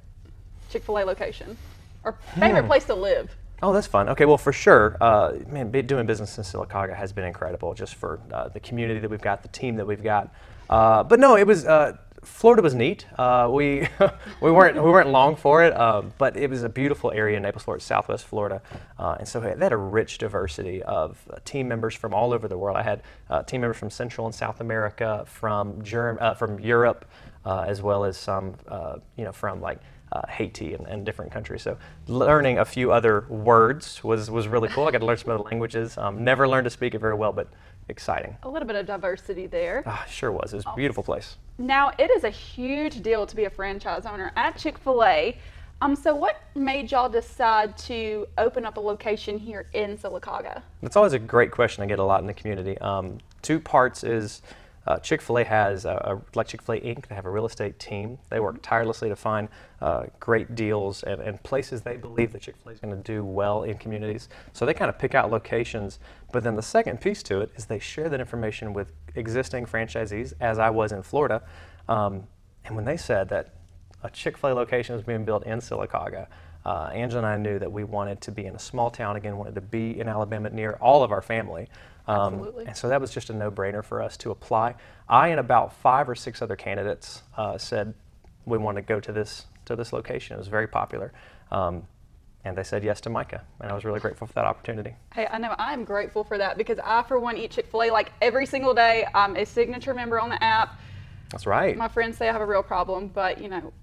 Chick 0.69 0.83
fil 0.83 0.97
A 0.99 1.03
location 1.05 1.57
or 2.03 2.13
favorite 2.39 2.61
Hmm. 2.61 2.67
place 2.67 2.85
to 2.85 2.95
live? 2.95 3.35
Oh, 3.63 3.71
that's 3.71 3.87
fun. 3.87 4.09
Okay, 4.09 4.25
well, 4.25 4.37
for 4.37 4.51
sure, 4.51 4.97
uh, 4.99 5.33
man, 5.47 5.69
be, 5.71 5.81
doing 5.81 6.05
business 6.05 6.37
in 6.37 6.43
Sylacauga 6.43 6.93
has 6.93 7.13
been 7.13 7.23
incredible, 7.23 7.73
just 7.73 7.95
for 7.95 8.19
uh, 8.33 8.49
the 8.49 8.59
community 8.59 8.99
that 8.99 9.09
we've 9.09 9.21
got, 9.21 9.41
the 9.41 9.47
team 9.47 9.77
that 9.77 9.87
we've 9.87 10.03
got. 10.03 10.33
Uh, 10.69 11.03
but 11.03 11.19
no, 11.19 11.37
it 11.37 11.47
was 11.47 11.65
uh, 11.65 11.95
Florida 12.25 12.61
was 12.61 12.73
neat. 12.73 13.05
Uh, 13.17 13.47
we 13.51 13.87
we 14.41 14.51
weren't 14.51 14.75
we 14.75 14.89
weren't 14.89 15.09
long 15.09 15.35
for 15.35 15.63
it, 15.63 15.73
uh, 15.73 16.01
but 16.17 16.35
it 16.35 16.49
was 16.49 16.63
a 16.63 16.69
beautiful 16.69 17.11
area 17.11 17.37
in 17.37 17.43
Naples, 17.43 17.63
Florida, 17.63 17.83
Southwest 17.83 18.25
Florida, 18.25 18.61
uh, 18.99 19.15
and 19.19 19.27
so 19.27 19.39
they 19.39 19.49
had 19.49 19.71
a 19.71 19.77
rich 19.77 20.17
diversity 20.17 20.83
of 20.83 21.17
uh, 21.29 21.37
team 21.45 21.67
members 21.67 21.95
from 21.95 22.13
all 22.13 22.33
over 22.33 22.47
the 22.47 22.57
world. 22.57 22.77
I 22.77 22.83
had 22.83 23.03
uh, 23.29 23.43
team 23.43 23.61
members 23.61 23.77
from 23.77 23.89
Central 23.89 24.27
and 24.27 24.35
South 24.35 24.59
America, 24.59 25.23
from 25.27 25.81
Germ- 25.83 26.17
uh, 26.19 26.33
from 26.33 26.59
Europe, 26.59 27.05
uh, 27.45 27.65
as 27.67 27.81
well 27.81 28.03
as 28.03 28.17
some 28.17 28.55
you 29.15 29.23
know 29.23 29.31
from 29.31 29.61
like 29.61 29.79
uh, 30.15 30.21
Haiti 30.29 30.73
and, 30.73 30.87
and 30.87 31.05
different 31.05 31.31
countries. 31.31 31.61
So 31.61 31.77
learning 32.07 32.59
a 32.59 32.65
few 32.65 32.91
other 32.91 33.25
words 33.27 34.03
was, 34.03 34.31
was 34.31 34.47
really 34.47 34.69
cool. 34.69 34.87
I 34.87 34.91
got 34.91 34.99
to 34.99 35.05
learn 35.05 35.17
some 35.17 35.31
other 35.31 35.43
languages. 35.43 35.97
Um, 35.97 36.23
never 36.23 36.47
learned 36.47 36.65
to 36.65 36.69
speak 36.69 36.95
it 36.95 36.99
very 36.99 37.15
well, 37.15 37.33
but 37.33 37.49
exciting. 37.89 38.37
A 38.43 38.49
little 38.49 38.67
bit 38.67 38.77
of 38.77 38.85
diversity 38.85 39.47
there. 39.47 39.83
Ah, 39.85 40.05
sure 40.09 40.31
was. 40.31 40.53
It 40.53 40.57
was 40.57 40.65
a 40.65 40.75
beautiful 40.75 41.03
place. 41.03 41.35
Now, 41.57 41.91
it 41.99 42.09
is 42.11 42.23
a 42.23 42.29
huge 42.29 43.01
deal 43.01 43.25
to 43.25 43.35
be 43.35 43.45
a 43.45 43.49
franchise 43.49 44.05
owner 44.05 44.31
at 44.35 44.57
Chick 44.57 44.77
fil 44.77 45.03
A. 45.03 45.37
Um, 45.81 45.95
so, 45.95 46.15
what 46.15 46.41
made 46.55 46.91
y'all 46.91 47.09
decide 47.09 47.77
to 47.79 48.25
open 48.37 48.65
up 48.65 48.77
a 48.77 48.79
location 48.79 49.37
here 49.37 49.65
in 49.73 49.97
Sylacauga? 49.97 50.61
That's 50.81 50.95
always 50.95 51.11
a 51.11 51.19
great 51.19 51.51
question 51.51 51.83
I 51.83 51.87
get 51.87 51.99
a 51.99 52.03
lot 52.03 52.21
in 52.21 52.27
the 52.27 52.33
community. 52.33 52.77
Um, 52.77 53.17
two 53.41 53.59
parts 53.59 54.03
is 54.05 54.41
uh, 54.87 54.97
Chick 54.99 55.21
fil 55.21 55.39
A 55.39 55.43
has, 55.43 55.85
a, 55.85 55.89
a, 55.89 56.37
like 56.37 56.47
Chick 56.47 56.61
fil 56.61 56.75
A 56.75 56.79
Inc., 56.79 57.07
they 57.07 57.15
have 57.15 57.25
a 57.25 57.29
real 57.29 57.45
estate 57.45 57.79
team. 57.79 58.17
They 58.29 58.39
work 58.39 58.61
tirelessly 58.61 59.09
to 59.09 59.15
find 59.15 59.49
uh, 59.81 60.05
great 60.19 60.55
deals 60.55 61.03
and, 61.03 61.21
and 61.21 61.41
places 61.43 61.81
they 61.81 61.97
believe 61.97 62.31
that 62.33 62.41
Chick 62.41 62.55
fil 62.57 62.71
A 62.71 62.73
is 62.73 62.79
going 62.79 62.95
to 62.95 63.01
do 63.01 63.23
well 63.25 63.63
in 63.63 63.77
communities. 63.77 64.29
So 64.53 64.65
they 64.65 64.73
kind 64.73 64.89
of 64.89 64.99
pick 64.99 65.15
out 65.15 65.31
locations. 65.31 65.99
But 66.31 66.43
then 66.43 66.55
the 66.55 66.61
second 66.61 67.01
piece 67.01 67.23
to 67.23 67.41
it 67.41 67.51
is 67.55 67.65
they 67.65 67.79
share 67.79 68.09
that 68.09 68.19
information 68.19 68.73
with 68.73 68.91
existing 69.15 69.65
franchisees, 69.65 70.33
as 70.39 70.59
I 70.59 70.69
was 70.69 70.91
in 70.91 71.01
Florida. 71.01 71.41
Um, 71.87 72.27
and 72.65 72.75
when 72.75 72.85
they 72.85 72.97
said 72.97 73.29
that 73.29 73.53
a 74.03 74.09
Chick 74.09 74.37
fil 74.37 74.51
A 74.51 74.53
location 74.53 74.95
was 74.95 75.03
being 75.03 75.25
built 75.25 75.45
in 75.45 75.59
Sylacauga, 75.59 76.27
uh, 76.65 76.89
Angela 76.93 77.19
and 77.19 77.27
I 77.27 77.37
knew 77.37 77.59
that 77.59 77.71
we 77.71 77.83
wanted 77.83 78.21
to 78.21 78.31
be 78.31 78.45
in 78.45 78.55
a 78.55 78.59
small 78.59 78.89
town 78.89 79.15
again, 79.15 79.37
wanted 79.37 79.55
to 79.55 79.61
be 79.61 79.99
in 79.99 80.07
Alabama 80.07 80.49
near 80.49 80.73
all 80.73 81.03
of 81.03 81.11
our 81.11 81.21
family. 81.21 81.69
Um, 82.07 82.35
Absolutely. 82.35 82.65
and 82.65 82.77
so 82.77 82.89
that 82.89 83.01
was 83.01 83.11
just 83.11 83.29
a 83.29 83.33
no 83.33 83.49
brainer 83.49 83.83
for 83.83 84.01
us 84.01 84.17
to 84.17 84.31
apply. 84.31 84.75
I 85.09 85.29
and 85.29 85.39
about 85.39 85.73
five 85.73 86.07
or 86.09 86.15
six 86.15 86.41
other 86.41 86.55
candidates 86.55 87.23
uh, 87.37 87.57
said 87.57 87.93
we 88.45 88.57
want 88.57 88.77
to 88.77 88.81
go 88.81 88.99
to 88.99 89.11
this, 89.11 89.45
to 89.65 89.75
this 89.75 89.91
location. 89.91 90.35
It 90.35 90.39
was 90.39 90.47
very 90.47 90.67
popular. 90.67 91.13
Um, 91.51 91.87
and 92.45 92.55
they 92.55 92.63
said 92.63 92.83
yes 92.83 93.01
to 93.01 93.09
Micah, 93.09 93.43
and 93.59 93.71
I 93.71 93.73
was 93.73 93.83
really 93.83 93.99
grateful 93.99 94.27
for 94.27 94.33
that 94.33 94.45
opportunity. 94.45 94.95
Hey, 95.13 95.27
I 95.29 95.39
know 95.39 95.55
I'm 95.57 95.83
grateful 95.83 96.23
for 96.23 96.37
that 96.37 96.57
because 96.57 96.77
I, 96.83 97.01
for 97.01 97.19
one, 97.19 97.37
eat 97.37 97.49
Chick 97.51 97.65
fil 97.71 97.83
A 97.83 97.89
like 97.89 98.13
every 98.21 98.45
single 98.45 98.75
day. 98.75 99.07
I'm 99.15 99.35
a 99.35 99.45
signature 99.47 99.95
member 99.95 100.19
on 100.19 100.29
the 100.29 100.41
app. 100.43 100.79
That's 101.31 101.47
right. 101.47 101.75
My 101.75 101.87
friends 101.87 102.17
say 102.17 102.29
I 102.29 102.31
have 102.31 102.41
a 102.41 102.45
real 102.45 102.61
problem, 102.61 103.07
but 103.07 103.41
you 103.41 103.49
know, 103.49 103.73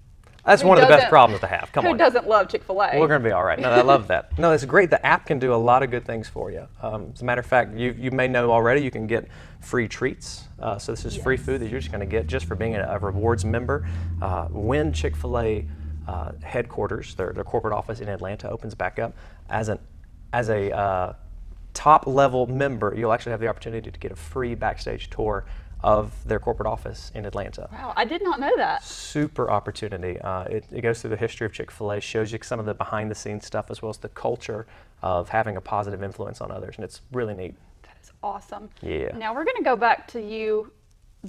That's 0.45 0.61
who 0.61 0.67
one 0.67 0.77
of 0.77 0.81
the 0.81 0.87
best 0.87 1.09
problems 1.09 1.39
to 1.41 1.47
have. 1.47 1.71
Come 1.71 1.85
who 1.85 1.91
on. 1.91 1.95
Who 1.95 1.99
doesn't 1.99 2.27
love 2.27 2.49
Chick 2.49 2.63
fil 2.63 2.81
A? 2.81 2.99
We're 2.99 3.07
going 3.07 3.21
to 3.21 3.27
be 3.27 3.31
all 3.31 3.43
right. 3.43 3.59
No, 3.59 3.69
I 3.69 3.81
love 3.81 4.07
that. 4.09 4.37
No, 4.37 4.51
it's 4.51 4.65
great. 4.65 4.89
The 4.89 5.03
app 5.05 5.25
can 5.25 5.39
do 5.39 5.53
a 5.53 5.55
lot 5.55 5.83
of 5.83 5.91
good 5.91 6.05
things 6.05 6.27
for 6.27 6.51
you. 6.51 6.67
Um, 6.81 7.11
as 7.13 7.21
a 7.21 7.25
matter 7.25 7.39
of 7.39 7.45
fact, 7.45 7.75
you, 7.75 7.95
you 7.97 8.11
may 8.11 8.27
know 8.27 8.51
already 8.51 8.81
you 8.81 8.91
can 8.91 9.07
get 9.07 9.27
free 9.61 9.87
treats. 9.87 10.43
Uh, 10.59 10.77
so 10.77 10.91
this 10.91 11.05
is 11.05 11.15
free 11.15 11.37
food 11.37 11.61
that 11.61 11.69
you're 11.69 11.79
just 11.79 11.91
going 11.91 12.01
to 12.01 12.11
get 12.11 12.27
just 12.27 12.45
for 12.45 12.55
being 12.55 12.75
a, 12.75 12.83
a 12.83 12.99
rewards 12.99 13.45
member. 13.45 13.87
Uh, 14.21 14.47
when 14.47 14.91
Chick 14.91 15.15
Fil 15.15 15.39
A 15.39 15.65
uh, 16.07 16.33
headquarters, 16.41 17.15
their, 17.15 17.31
their 17.31 17.45
corporate 17.45 17.73
office 17.73 18.01
in 18.01 18.09
Atlanta, 18.09 18.49
opens 18.49 18.75
back 18.75 18.99
up, 18.99 19.15
as 19.49 19.69
an 19.69 19.79
as 20.33 20.49
a 20.49 20.75
uh, 20.75 21.13
top 21.73 22.07
level 22.07 22.47
member, 22.47 22.93
you'll 22.97 23.13
actually 23.13 23.31
have 23.31 23.39
the 23.39 23.47
opportunity 23.47 23.89
to 23.89 23.99
get 23.99 24.11
a 24.11 24.15
free 24.15 24.55
backstage 24.55 25.09
tour 25.09 25.45
of 25.83 26.11
their 26.27 26.39
corporate 26.39 26.67
office 26.67 27.11
in 27.13 27.25
Atlanta 27.25 27.67
Wow, 27.71 27.93
I 27.95 28.05
did 28.05 28.23
not 28.23 28.39
know 28.39 28.51
that. 28.57 28.83
super 28.83 29.49
opportunity. 29.51 30.19
Uh, 30.19 30.43
it, 30.43 30.65
it 30.71 30.81
goes 30.81 31.01
through 31.01 31.09
the 31.11 31.17
history 31.17 31.45
of 31.45 31.53
Chick 31.53 31.71
fil 31.71 31.91
A, 31.91 31.99
shows 31.99 32.31
you 32.31 32.39
some 32.41 32.59
of 32.59 32.65
the 32.65 32.73
behind 32.73 33.11
the 33.11 33.15
scenes 33.15 33.45
stuff 33.45 33.69
as 33.69 33.81
well 33.81 33.89
as 33.89 33.97
the 33.97 34.09
culture 34.09 34.65
of 35.01 35.29
having 35.29 35.57
a 35.57 35.61
positive 35.61 36.01
influence 36.01 36.39
on 36.41 36.51
others. 36.51 36.75
And 36.77 36.85
it's 36.85 37.01
really 37.11 37.33
neat. 37.33 37.55
That 37.83 37.97
is 38.01 38.11
awesome. 38.23 38.69
Yeah. 38.81 39.15
Now 39.17 39.33
we're 39.33 39.43
going 39.43 39.57
to 39.57 39.63
go 39.63 39.75
back 39.75 40.07
to 40.09 40.21
you 40.21 40.71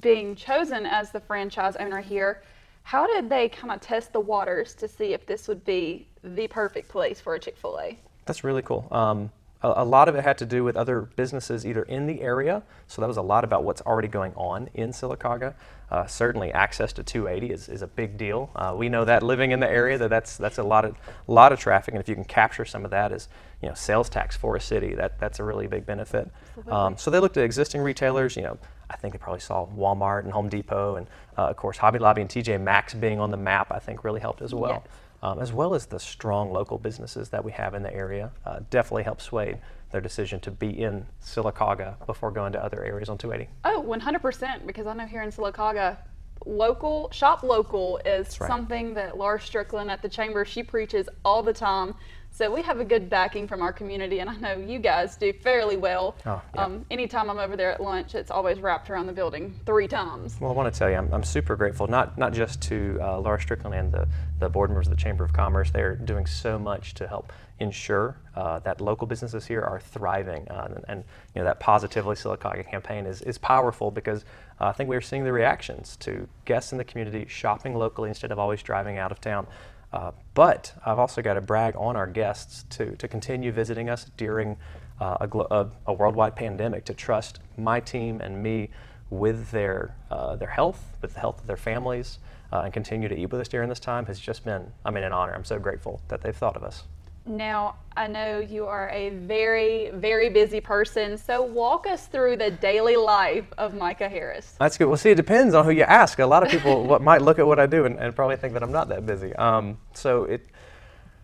being 0.01 0.35
chosen 0.37 0.87
as 0.87 1.11
the 1.11 1.21
franchise 1.21 1.77
owner 1.77 2.01
here. 2.01 2.43
How 2.85 3.07
did 3.07 3.29
they 3.29 3.49
kind 3.49 3.73
of 3.73 3.81
test 3.81 4.13
the 4.13 4.21
waters 4.21 4.75
to 4.75 4.87
see 4.89 5.15
if 5.15 5.25
this 5.27 5.49
would 5.49 5.65
be 5.65 6.07
the 6.23 6.47
perfect 6.49 6.89
place 6.89 7.21
for 7.21 7.35
a 7.35 7.39
Chick 7.41 7.57
fil 7.57 7.79
A? 7.81 7.99
That's 8.27 8.45
really 8.45 8.63
cool. 8.63 8.87
Um, 8.91 9.31
a, 9.65 9.83
a, 9.83 9.85
lot 9.85 10.09
of 10.09 10.15
it 10.15 10.23
had 10.23 10.37
to 10.39 10.47
do 10.47 10.63
with 10.63 10.77
other 10.77 11.01
businesses 11.01 11.65
either 11.65 11.83
in 11.85 12.07
the 12.07 12.21
area, 12.21 12.63
so 12.87 13.01
that 13.01 13.09
was 13.09 13.17
a 13.17 13.23
lot 13.23 13.45
about 13.45 13.65
what's 13.65 13.81
already 13.83 14.09
going 14.09 14.35
on 14.35 14.69
in 14.75 14.91
Sylacauga. 14.91 15.55
Uh, 15.91 16.07
certainly, 16.07 16.53
access 16.53 16.93
to 16.93 17.03
280 17.03 17.53
is, 17.53 17.69
is 17.69 17.83
a 17.83 17.87
big 17.87 18.19
deal. 18.19 18.51
Uh, 18.55 18.75
we 18.77 18.89
know 18.89 19.05
that 19.05 19.23
living 19.23 19.53
in 19.53 19.61
the 19.61 19.69
area 19.69 19.97
that 19.97 20.11
that's 20.11 20.37
that's 20.37 20.59
a 20.59 20.63
lot 20.63 20.85
of 20.85 20.95
lot 21.27 21.53
of 21.53 21.59
traffic, 21.59 21.95
and 21.95 22.01
if 22.01 22.09
you 22.09 22.15
can 22.15 22.25
capture 22.25 22.65
some 22.65 22.85
of 22.85 22.91
that 22.91 23.11
as 23.11 23.29
you 23.63 23.69
know 23.69 23.75
sales 23.75 24.09
tax 24.09 24.37
for 24.37 24.55
a 24.55 24.61
city, 24.61 24.95
that 24.95 25.19
that's 25.19 25.41
a 25.41 25.45
really 25.45 25.67
big 25.67 25.87
benefit. 25.87 26.31
Um, 26.69 26.97
so 26.99 27.11
they 27.11 27.19
looked 27.19 27.37
at 27.37 27.45
existing 27.45 27.81
retailers. 27.81 28.37
You 28.37 28.43
know, 28.43 28.59
I 28.91 28.97
think 28.97 29.13
they 29.15 29.19
probably 29.19 29.41
saw 29.41 29.67
Walmart 29.67 30.25
and 30.25 30.33
Home 30.33 30.49
Depot, 30.49 30.97
and 30.97 31.07
uh, 31.39 31.43
of 31.43 31.57
course 31.57 31.79
Hobby 31.79 31.99
Lobby 31.99 32.23
and 32.23 32.31
TJ 32.31 32.61
Maxx 32.61 32.93
being 32.93 33.19
on 33.19 33.31
the 33.31 33.37
map. 33.39 33.69
I 33.71 33.79
think 33.79 34.05
really 34.05 34.21
helped 34.21 34.43
as 34.43 34.55
well. 34.55 34.83
Yes 34.85 34.93
um, 35.25 35.39
as 35.39 35.55
well 35.55 35.75
as 35.75 35.87
the 35.87 35.99
strong 35.99 36.53
local 36.53 36.77
businesses 36.77 37.31
that 37.31 37.43
we 37.43 37.51
have 37.51 37.73
in 37.73 37.83
the 37.83 37.93
area, 37.93 38.31
uh, 38.45 38.61
definitely 38.69 39.05
helped 39.05 39.23
sway 39.23 39.59
their 39.91 40.03
decision 40.03 40.39
to 40.41 40.51
be 40.51 40.83
in 40.83 41.07
Sylacauga 41.25 41.95
before 42.05 42.31
going 42.31 42.53
to 42.53 42.63
other 42.63 42.85
areas 42.85 43.09
on 43.09 43.17
280. 43.17 43.51
Oh, 43.65 43.83
100%, 43.83 44.67
because 44.67 44.87
I 44.87 44.93
know 44.93 45.07
here 45.07 45.23
in 45.23 45.31
Sylacauga, 45.31 45.97
local, 46.45 47.11
shop 47.11 47.43
local 47.43 47.99
is 48.05 48.39
right. 48.39 48.47
something 48.47 48.93
that 48.95 49.17
Laura 49.17 49.41
Strickland 49.41 49.91
at 49.91 50.03
the 50.03 50.11
Chamber, 50.11 50.45
she 50.45 50.63
preaches 50.63 51.09
all 51.25 51.43
the 51.43 51.55
time. 51.55 51.95
So 52.35 52.53
we 52.53 52.63
have 52.63 52.81
a 52.81 52.85
good 52.85 53.09
backing 53.09 53.47
from 53.47 53.63
our 53.63 53.73
community, 53.73 54.19
and 54.19 54.29
I 54.29 54.35
know 54.35 54.57
you 54.57 54.81
guys 54.81 55.17
do 55.17 55.33
fairly 55.33 55.77
well. 55.77 56.17
Oh, 56.27 56.43
yeah. 56.53 56.65
um, 56.65 56.85
anytime 56.91 57.31
I'm 57.31 57.39
over 57.39 57.57
there 57.57 57.71
at 57.71 57.81
lunch, 57.81 58.17
it's 58.17 58.33
always 58.33 58.59
wrapped 58.59 58.91
around 58.91 59.07
the 59.07 59.13
building 59.13 59.55
three 59.65 59.87
times. 59.87 60.37
Well, 60.41 60.51
I 60.51 60.55
want 60.55 60.75
to 60.75 60.77
tell 60.77 60.91
you, 60.91 60.97
I'm, 60.97 61.15
I'm 61.15 61.23
super 61.23 61.55
grateful, 61.55 61.87
not 61.87 62.19
not 62.19 62.33
just 62.33 62.61
to 62.63 62.99
uh, 63.01 63.21
Laura 63.21 63.41
Strickland 63.41 63.77
and 63.77 63.93
the, 63.93 64.09
the 64.41 64.49
board 64.49 64.71
members 64.71 64.89
of 64.89 64.91
the 64.91 65.01
Chamber 65.01 65.23
of 65.23 65.33
Commerce. 65.33 65.71
They're 65.71 65.95
doing 65.95 66.27
so 66.27 66.59
much 66.59 66.95
to 66.95 67.07
help 67.07 67.33
ensure 67.61 68.17
uh, 68.35 68.59
that 68.59 68.81
local 68.81 69.07
businesses 69.07 69.47
here 69.47 69.63
are 69.63 69.79
thriving. 69.79 70.49
Uh, 70.49 70.73
and, 70.75 70.85
and, 70.89 71.05
you 71.37 71.41
know 71.41 71.45
that 71.45 71.61
positively 71.61 72.17
Sylacauga 72.17 72.69
campaign 72.69 73.07
is, 73.07 73.23
is 73.23 73.39
powerful 73.39 73.93
because 73.93 74.25
uh, 74.61 74.67
I 74.67 74.73
think 74.73 74.91
we're 74.91 75.01
seeing 75.01 75.23
the 75.23 75.33
reactions 75.33 75.97
to 75.99 76.27
guests 76.47 76.73
in 76.73 76.79
the 76.79 76.85
community 76.85 77.27
shopping 77.29 77.77
locally 77.77 78.09
instead 78.09 78.33
of 78.33 78.41
always 78.41 78.61
driving 78.61 78.99
out 78.99 79.13
of 79.13 79.21
town. 79.21 79.47
Uh, 79.95 80.11
but 80.35 80.75
I've 80.85 80.99
also 80.99 81.23
got 81.23 81.35
to 81.35 81.41
brag 81.41 81.77
on 81.77 81.95
our 81.95 82.09
guests 82.09 82.65
to, 82.71 82.97
to 82.97 83.07
continue 83.07 83.53
visiting 83.53 83.89
us 83.89 84.11
during 84.17 84.57
uh, 85.01 85.19
a, 85.21 85.39
a, 85.39 85.71
a, 85.87 85.93
worldwide 85.93 86.35
pandemic, 86.35 86.85
to 86.87 86.95
trust 86.95 87.39
my 87.57 87.79
team 87.79 88.21
and 88.21 88.43
me 88.43 88.71
with 89.11 89.53
their, 89.53 89.95
uh, 90.11 90.35
their 90.35 90.49
health, 90.49 90.97
with 91.01 91.15
the 91.15 91.21
health 91.21 91.41
of 91.41 91.47
their 91.47 91.57
families, 91.57 92.19
uh, 92.53 92.63
and 92.63 92.73
continue 92.73 93.09
to 93.09 93.17
eat 93.17 93.27
with 93.27 93.41
us 93.41 93.47
during 93.47 93.69
this 93.69 93.79
time 93.79 94.07
has 94.07 94.19
just 94.19 94.45
been, 94.45 94.73
I 94.85 94.91
mean, 94.91 95.05
an 95.05 95.13
honor. 95.13 95.33
I'm 95.33 95.45
so 95.45 95.61
grateful 95.61 96.03
that 96.09 96.23
they've 96.23 96.37
thought 96.37 96.57
of 96.57 96.65
us. 96.65 96.83
Now, 97.27 97.77
I 97.97 98.07
know 98.07 98.39
you 98.39 98.67
are 98.67 98.91
a 98.91 99.11
very, 99.11 99.91
very 99.95 100.29
busy 100.29 100.61
person, 100.61 101.17
so 101.17 101.43
walk 101.43 101.87
us 101.87 102.07
through 102.07 102.37
the 102.37 102.51
daily 102.51 102.97
life 102.97 103.47
of 103.57 103.75
Micah 103.75 104.11
Harris. 104.11 104.57
That's 104.59 104.77
good. 104.77 104.89
Well, 104.89 104.99
see, 104.99 105.11
it 105.11 105.15
depends 105.15 105.55
on 105.55 105.65
who 105.65 105.71
you 105.71 105.85
ask. 105.85 106.19
A 106.19 106.27
lot 106.27 106.43
of 106.43 106.51
people 106.51 106.85
what, 106.89 107.01
might 107.01 107.23
look 107.23 107.39
at 107.39 107.47
what 107.47 107.59
I 107.59 107.67
do 107.67 107.87
and, 107.87 107.99
and, 107.99 108.15
probably 108.15 108.37
think 108.37 108.53
that 108.53 108.63
I'm 108.63 108.73
not 108.73 108.89
that 108.91 109.07
busy. 109.07 109.35
Um, 109.37 109.79
so 109.95 110.25
it, 110.25 110.47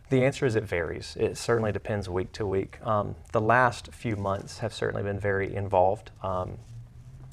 the 0.08 0.24
answer 0.24 0.46
is 0.46 0.56
it 0.56 0.64
varies. 0.64 1.16
It 1.20 1.36
certainly 1.36 1.70
depends 1.70 2.08
week 2.08 2.32
to 2.32 2.46
week. 2.46 2.78
Um, 2.86 3.14
the 3.32 3.40
last 3.40 3.92
few 3.92 4.16
months 4.16 4.58
have 4.60 4.72
certainly 4.72 5.02
been 5.02 5.20
very 5.20 5.54
involved. 5.54 6.12
Um, 6.22 6.58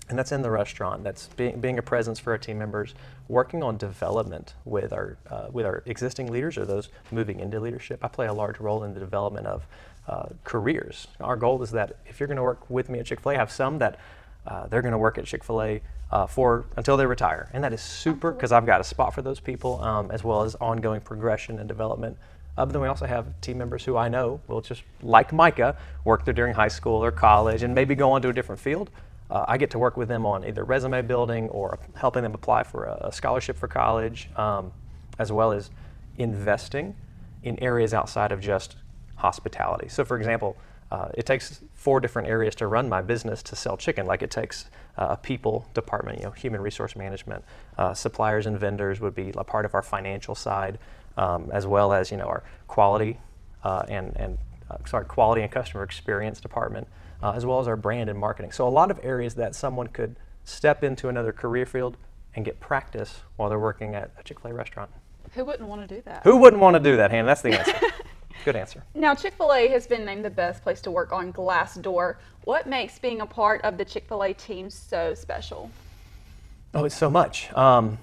and 0.09 0.17
that's 0.17 0.31
in 0.31 0.41
the 0.41 0.51
restaurant. 0.51 1.03
That's 1.03 1.27
being, 1.27 1.59
being 1.59 1.77
a 1.79 1.81
presence 1.81 2.19
for 2.19 2.31
our 2.31 2.37
team 2.37 2.57
members, 2.57 2.93
working 3.27 3.61
on 3.61 3.77
development 3.77 4.53
with 4.65 4.93
our 4.93 5.17
uh, 5.29 5.47
with 5.51 5.65
our 5.65 5.83
existing 5.85 6.31
leaders 6.31 6.57
or 6.57 6.65
those 6.65 6.89
moving 7.11 7.39
into 7.39 7.59
leadership. 7.59 8.03
I 8.03 8.07
play 8.07 8.27
a 8.27 8.33
large 8.33 8.59
role 8.59 8.83
in 8.83 8.93
the 8.93 8.99
development 8.99 9.47
of 9.47 9.67
uh, 10.07 10.27
careers. 10.43 11.07
Our 11.19 11.35
goal 11.35 11.61
is 11.61 11.71
that 11.71 11.97
if 12.05 12.19
you're 12.19 12.27
going 12.27 12.37
to 12.37 12.43
work 12.43 12.69
with 12.69 12.89
me 12.89 12.99
at 12.99 13.05
Chick 13.05 13.19
Fil 13.19 13.33
A, 13.33 13.35
have 13.35 13.51
some 13.51 13.79
that 13.79 13.99
uh, 14.45 14.67
they're 14.67 14.81
going 14.81 14.93
to 14.93 14.97
work 14.97 15.17
at 15.17 15.25
Chick 15.25 15.43
Fil 15.43 15.61
A 15.61 15.81
uh, 16.11 16.25
for 16.25 16.65
until 16.77 16.95
they 16.95 17.05
retire, 17.05 17.49
and 17.53 17.63
that 17.63 17.73
is 17.73 17.81
super 17.81 18.31
because 18.31 18.53
I've 18.53 18.65
got 18.65 18.79
a 18.79 18.85
spot 18.85 19.13
for 19.13 19.21
those 19.21 19.41
people, 19.41 19.81
um, 19.81 20.09
as 20.11 20.23
well 20.23 20.43
as 20.43 20.55
ongoing 20.55 21.01
progression 21.01 21.59
and 21.59 21.67
development. 21.67 22.17
Uh, 22.57 22.65
but 22.65 22.71
then 22.71 22.81
we 22.81 22.87
also 22.87 23.05
have 23.05 23.39
team 23.41 23.57
members 23.57 23.85
who 23.85 23.95
I 23.97 24.07
know 24.07 24.41
will 24.47 24.61
just, 24.61 24.81
like 25.03 25.31
Micah, 25.31 25.77
work 26.05 26.25
there 26.25 26.33
during 26.33 26.55
high 26.55 26.69
school 26.69 27.03
or 27.03 27.11
college 27.11 27.61
and 27.61 27.75
maybe 27.75 27.93
go 27.93 28.11
on 28.11 28.21
to 28.23 28.29
a 28.29 28.33
different 28.33 28.59
field 28.59 28.89
uh, 29.29 29.45
I 29.47 29.57
get 29.57 29.71
to 29.71 29.79
work 29.79 29.97
with 29.97 30.07
them 30.07 30.25
on 30.25 30.45
either 30.45 30.63
resume 30.63 31.01
building 31.01 31.49
or 31.49 31.79
helping 31.95 32.23
them 32.23 32.33
apply 32.33 32.63
for 32.63 32.85
a, 32.85 33.07
a 33.07 33.11
scholarship 33.11 33.57
for 33.57 33.67
college, 33.67 34.29
um, 34.35 34.71
as 35.19 35.31
well 35.31 35.51
as 35.51 35.69
investing 36.17 36.95
in 37.43 37.59
areas 37.59 37.93
outside 37.93 38.31
of 38.31 38.39
just 38.39 38.75
hospitality. 39.15 39.89
So, 39.89 40.05
for 40.05 40.17
example, 40.17 40.55
uh, 40.91 41.09
it 41.15 41.25
takes 41.25 41.61
four 41.73 41.99
different 41.99 42.29
areas 42.29 42.55
to 42.55 42.67
run 42.67 42.87
my 42.87 43.01
business 43.01 43.43
to 43.43 43.55
sell 43.55 43.75
chicken. 43.75 44.05
Like 44.05 44.21
it 44.21 44.31
takes 44.31 44.65
uh, 44.97 45.07
a 45.11 45.17
people 45.17 45.67
department, 45.73 46.19
you 46.19 46.25
know, 46.25 46.31
human 46.31 46.61
resource 46.61 46.95
management, 46.95 47.43
uh, 47.77 47.93
suppliers 47.93 48.45
and 48.45 48.57
vendors 48.57 49.01
would 49.01 49.13
be 49.13 49.33
a 49.35 49.43
part 49.43 49.65
of 49.65 49.73
our 49.73 49.81
financial 49.81 50.33
side, 50.33 50.79
um, 51.17 51.49
as 51.51 51.67
well 51.67 51.91
as 51.91 52.11
you 52.11 52.17
know 52.17 52.27
our 52.27 52.43
quality 52.67 53.17
uh, 53.63 53.83
and 53.89 54.15
and 54.15 54.37
uh, 54.69 54.77
sorry 54.85 55.05
quality 55.05 55.41
and 55.41 55.51
customer 55.51 55.83
experience 55.83 56.39
department 56.39 56.87
uh, 57.21 57.31
as 57.31 57.45
well 57.45 57.59
as 57.59 57.67
our 57.67 57.75
brand 57.75 58.09
and 58.09 58.19
marketing. 58.19 58.51
So 58.51 58.67
a 58.67 58.69
lot 58.69 58.91
of 58.91 58.99
areas 59.03 59.35
that 59.35 59.55
someone 59.55 59.87
could 59.87 60.15
step 60.43 60.83
into 60.83 61.09
another 61.09 61.31
career 61.31 61.65
field 61.65 61.97
and 62.35 62.45
get 62.45 62.59
practice 62.59 63.21
while 63.35 63.49
they're 63.49 63.59
working 63.59 63.95
at 63.95 64.11
a 64.19 64.23
Chick-fil-A 64.23 64.53
restaurant. 64.53 64.91
Who 65.33 65.43
wouldn't 65.43 65.67
want 65.67 65.87
to 65.87 65.95
do 65.95 66.01
that? 66.05 66.23
Who 66.23 66.37
wouldn't 66.37 66.61
want 66.61 66.75
to 66.75 66.79
do 66.79 66.97
that, 66.97 67.11
Hannah? 67.11 67.27
That's 67.27 67.41
the 67.41 67.57
answer. 67.57 67.73
Good 68.45 68.55
answer. 68.55 68.83
Now, 68.93 69.13
Chick 69.13 69.33
fil 69.33 69.53
A 69.53 69.67
has 69.67 69.87
been 69.87 70.05
named 70.05 70.23
the 70.23 70.29
best 70.29 70.63
place 70.63 70.79
to 70.81 70.91
work 70.91 71.11
on 71.11 71.33
Glassdoor. 71.33 72.15
What 72.45 72.67
makes 72.67 72.97
being 72.97 73.21
a 73.21 73.25
part 73.25 73.61
of 73.63 73.77
the 73.77 73.83
Chick 73.83 74.07
fil 74.07 74.23
A 74.23 74.33
team 74.33 74.69
so 74.69 75.13
special? 75.13 75.69
Oh, 76.73 76.85
it's 76.85 76.95
so 76.95 77.09
much. 77.09 77.51
Um, 77.53 77.97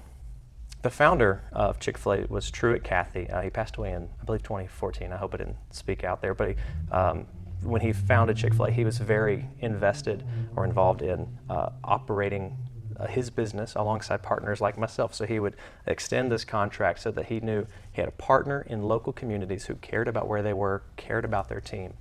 the 0.81 0.91
founder 0.91 1.41
of 1.51 1.79
Chick 1.79 1.97
fil 1.97 2.13
A 2.13 2.25
was 2.27 2.51
Truett 2.51 2.83
Cathy. 2.83 3.27
Uh, 3.29 3.41
he 3.41 3.49
passed 3.49 3.77
away 3.77 3.93
in, 3.93 4.07
I 4.21 4.25
believe, 4.25 4.43
2014. 4.43 5.11
I 5.11 5.17
hope 5.17 5.33
I 5.33 5.37
didn't 5.37 5.57
speak 5.71 6.03
out 6.03 6.21
there, 6.21 6.35
but 6.35 6.49
he, 6.49 6.55
um, 6.91 7.25
when 7.65 7.81
he 7.81 7.93
founded 7.93 8.37
Chick 8.37 8.53
fil 8.53 8.65
A, 8.65 8.71
he 8.71 8.85
was 8.85 8.97
very 8.97 9.49
invested 9.59 10.23
or 10.55 10.65
involved 10.65 11.01
in 11.01 11.27
uh, 11.49 11.69
operating 11.83 12.57
uh, 12.97 13.07
his 13.07 13.29
business 13.29 13.75
alongside 13.75 14.23
partners 14.23 14.61
like 14.61 14.77
myself. 14.77 15.13
So 15.13 15.25
he 15.25 15.39
would 15.39 15.55
extend 15.85 16.31
this 16.31 16.45
contract 16.45 16.99
so 16.99 17.11
that 17.11 17.25
he 17.25 17.39
knew 17.39 17.65
he 17.91 18.01
had 18.01 18.07
a 18.07 18.13
partner 18.13 18.65
in 18.69 18.83
local 18.83 19.11
communities 19.11 19.65
who 19.65 19.75
cared 19.75 20.07
about 20.07 20.27
where 20.27 20.41
they 20.41 20.53
were, 20.53 20.83
cared 20.95 21.25
about 21.25 21.49
their 21.49 21.61
team. 21.61 21.93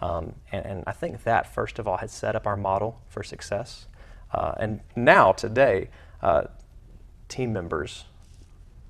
Um, 0.00 0.34
and, 0.50 0.66
and, 0.66 0.84
I 0.86 0.92
think 0.92 1.22
that, 1.22 1.54
first 1.54 1.78
of 1.78 1.86
all, 1.86 1.98
has 1.98 2.10
set 2.10 2.34
up 2.34 2.44
our 2.44 2.56
model 2.56 3.00
for 3.08 3.22
success. 3.22 3.86
Uh, 4.32 4.52
and 4.58 4.80
now, 4.96 5.30
today, 5.30 5.90
uh, 6.20 6.44
team 7.28 7.52
members 7.52 8.04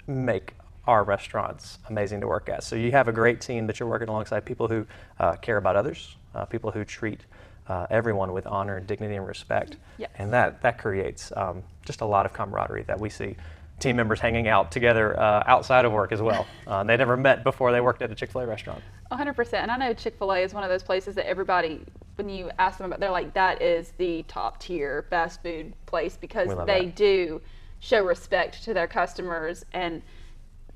make 0.06 0.54
our 0.86 1.04
restaurants 1.04 1.78
amazing 1.88 2.20
to 2.22 2.26
work 2.26 2.48
at. 2.48 2.64
So 2.64 2.76
you 2.76 2.90
have 2.92 3.08
a 3.08 3.12
great 3.12 3.40
team 3.40 3.66
that 3.66 3.78
you're 3.78 3.88
working 3.88 4.08
alongside 4.08 4.44
people 4.44 4.68
who 4.68 4.86
uh, 5.20 5.36
care 5.36 5.58
about 5.58 5.76
others, 5.76 6.16
uh, 6.34 6.44
people 6.44 6.70
who 6.70 6.84
treat 6.84 7.20
uh, 7.68 7.86
everyone 7.90 8.32
with 8.32 8.46
honor, 8.46 8.76
and 8.76 8.86
dignity, 8.86 9.14
and 9.14 9.26
respect. 9.26 9.76
Yes. 9.98 10.10
And 10.16 10.32
that, 10.32 10.62
that 10.62 10.78
creates 10.78 11.32
um, 11.36 11.62
just 11.84 12.00
a 12.00 12.04
lot 12.04 12.26
of 12.26 12.32
camaraderie 12.32 12.84
that 12.84 12.98
we 12.98 13.08
see 13.08 13.36
team 13.78 13.96
members 13.96 14.20
hanging 14.20 14.48
out 14.48 14.70
together 14.70 15.18
uh, 15.18 15.42
outside 15.46 15.84
of 15.84 15.92
work 15.92 16.12
as 16.12 16.22
well. 16.22 16.46
Uh, 16.64 16.82
they 16.84 16.96
never 16.96 17.16
met 17.16 17.42
before 17.44 17.72
they 17.72 17.80
worked 17.80 18.00
at 18.00 18.10
a 18.10 18.14
Chick 18.14 18.30
fil 18.30 18.40
A 18.42 18.46
restaurant. 18.46 18.80
100%. 19.10 19.54
And 19.54 19.70
I 19.70 19.76
know 19.76 19.92
Chick 19.92 20.16
fil 20.16 20.32
A 20.32 20.38
is 20.38 20.54
one 20.54 20.62
of 20.62 20.70
those 20.70 20.82
places 20.82 21.16
that 21.16 21.28
everybody, 21.28 21.84
when 22.14 22.28
you 22.28 22.50
ask 22.58 22.78
them 22.78 22.86
about, 22.86 23.00
they're 23.00 23.10
like, 23.10 23.34
that 23.34 23.60
is 23.60 23.92
the 23.98 24.22
top 24.28 24.58
tier 24.58 25.04
fast 25.10 25.42
food 25.42 25.74
place 25.84 26.16
because 26.16 26.48
they 26.66 26.86
that. 26.86 26.96
do 26.96 27.42
show 27.80 28.02
respect 28.02 28.62
to 28.62 28.72
their 28.72 28.86
customers 28.86 29.66
and 29.72 30.02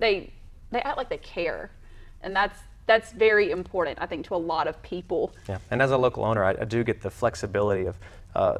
they 0.00 0.32
they 0.70 0.80
act 0.80 0.98
like 0.98 1.08
they 1.08 1.18
care. 1.18 1.70
And 2.20 2.34
that's 2.34 2.58
that's 2.86 3.12
very 3.12 3.50
important, 3.50 3.98
I 4.00 4.06
think, 4.06 4.26
to 4.26 4.34
a 4.34 4.36
lot 4.36 4.68
of 4.68 4.80
people. 4.82 5.32
Yeah, 5.48 5.58
and 5.70 5.82
as 5.82 5.90
a 5.90 5.96
local 5.96 6.24
owner, 6.24 6.44
I, 6.44 6.50
I 6.50 6.64
do 6.64 6.84
get 6.84 7.00
the 7.00 7.10
flexibility 7.10 7.86
of 7.86 7.98
uh, 8.34 8.58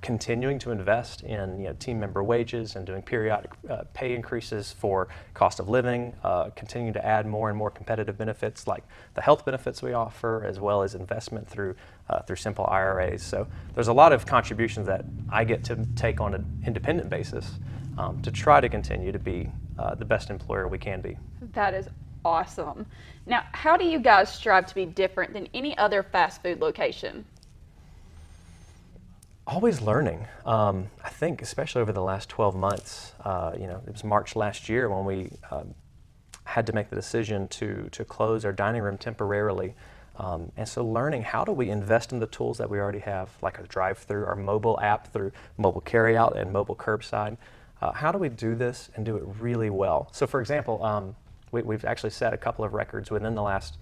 continuing 0.00 0.58
to 0.60 0.70
invest 0.70 1.22
in 1.22 1.58
you 1.60 1.66
know, 1.68 1.72
team 1.74 1.98
member 1.98 2.22
wages 2.22 2.76
and 2.76 2.86
doing 2.86 3.02
periodic 3.02 3.50
uh, 3.68 3.82
pay 3.94 4.14
increases 4.14 4.72
for 4.72 5.08
cost 5.34 5.58
of 5.60 5.68
living, 5.68 6.14
uh, 6.22 6.50
continuing 6.56 6.92
to 6.92 7.04
add 7.04 7.26
more 7.26 7.48
and 7.48 7.58
more 7.58 7.70
competitive 7.70 8.16
benefits 8.16 8.66
like 8.66 8.84
the 9.14 9.20
health 9.20 9.44
benefits 9.44 9.82
we 9.82 9.92
offer, 9.92 10.44
as 10.44 10.60
well 10.60 10.82
as 10.82 10.94
investment 10.94 11.48
through 11.48 11.74
uh, 12.08 12.22
through 12.22 12.36
simple 12.36 12.66
IRAs. 12.70 13.22
So 13.22 13.46
there's 13.74 13.88
a 13.88 13.92
lot 13.92 14.12
of 14.12 14.24
contributions 14.24 14.86
that 14.86 15.04
I 15.28 15.44
get 15.44 15.62
to 15.64 15.86
take 15.94 16.20
on 16.20 16.34
an 16.34 16.62
independent 16.64 17.10
basis 17.10 17.58
um, 17.98 18.22
to 18.22 18.30
try 18.30 18.60
to 18.60 18.68
continue 18.68 19.12
to 19.12 19.18
be 19.18 19.50
uh, 19.78 19.94
the 19.94 20.04
best 20.04 20.30
employer 20.30 20.68
we 20.68 20.78
can 20.78 21.00
be. 21.00 21.18
That 21.52 21.74
is 21.74 21.88
awesome. 22.28 22.84
Now, 23.26 23.44
how 23.52 23.76
do 23.76 23.86
you 23.86 23.98
guys 23.98 24.32
strive 24.32 24.66
to 24.66 24.74
be 24.74 24.84
different 24.84 25.32
than 25.32 25.48
any 25.54 25.76
other 25.78 26.02
fast 26.02 26.42
food 26.42 26.60
location? 26.60 27.24
Always 29.46 29.80
learning. 29.80 30.26
Um, 30.44 30.90
I 31.02 31.08
think, 31.08 31.40
especially 31.40 31.80
over 31.80 31.92
the 31.92 32.02
last 32.02 32.28
12 32.28 32.54
months, 32.54 33.12
uh, 33.24 33.52
you 33.58 33.66
know, 33.66 33.80
it 33.86 33.92
was 33.92 34.04
March 34.04 34.36
last 34.36 34.68
year 34.68 34.90
when 34.90 35.06
we 35.06 35.30
um, 35.50 35.74
had 36.44 36.66
to 36.66 36.74
make 36.74 36.90
the 36.90 36.96
decision 36.96 37.48
to, 37.48 37.88
to 37.92 38.04
close 38.04 38.44
our 38.44 38.52
dining 38.52 38.82
room 38.82 38.98
temporarily. 38.98 39.74
Um, 40.16 40.52
and 40.56 40.68
so 40.68 40.84
learning 40.84 41.22
how 41.22 41.44
do 41.44 41.52
we 41.52 41.70
invest 41.70 42.12
in 42.12 42.18
the 42.18 42.26
tools 42.26 42.58
that 42.58 42.68
we 42.68 42.78
already 42.78 42.98
have, 42.98 43.30
like 43.40 43.58
our 43.58 43.66
drive-through, 43.66 44.26
our 44.26 44.36
mobile 44.36 44.78
app 44.80 45.12
through 45.12 45.32
mobile 45.56 45.80
carryout 45.80 46.38
and 46.38 46.52
mobile 46.52 46.76
curbside. 46.76 47.38
Uh, 47.80 47.92
how 47.92 48.12
do 48.12 48.18
we 48.18 48.28
do 48.28 48.54
this 48.54 48.90
and 48.96 49.06
do 49.06 49.16
it 49.16 49.22
really 49.40 49.70
well? 49.70 50.08
So 50.12 50.26
for 50.26 50.40
example, 50.40 50.84
um, 50.84 51.16
we, 51.52 51.74
have 51.74 51.84
actually 51.84 52.10
set 52.10 52.32
a 52.32 52.36
couple 52.36 52.64
of 52.64 52.74
records 52.74 53.10
within 53.10 53.34
the 53.34 53.42
last 53.42 53.78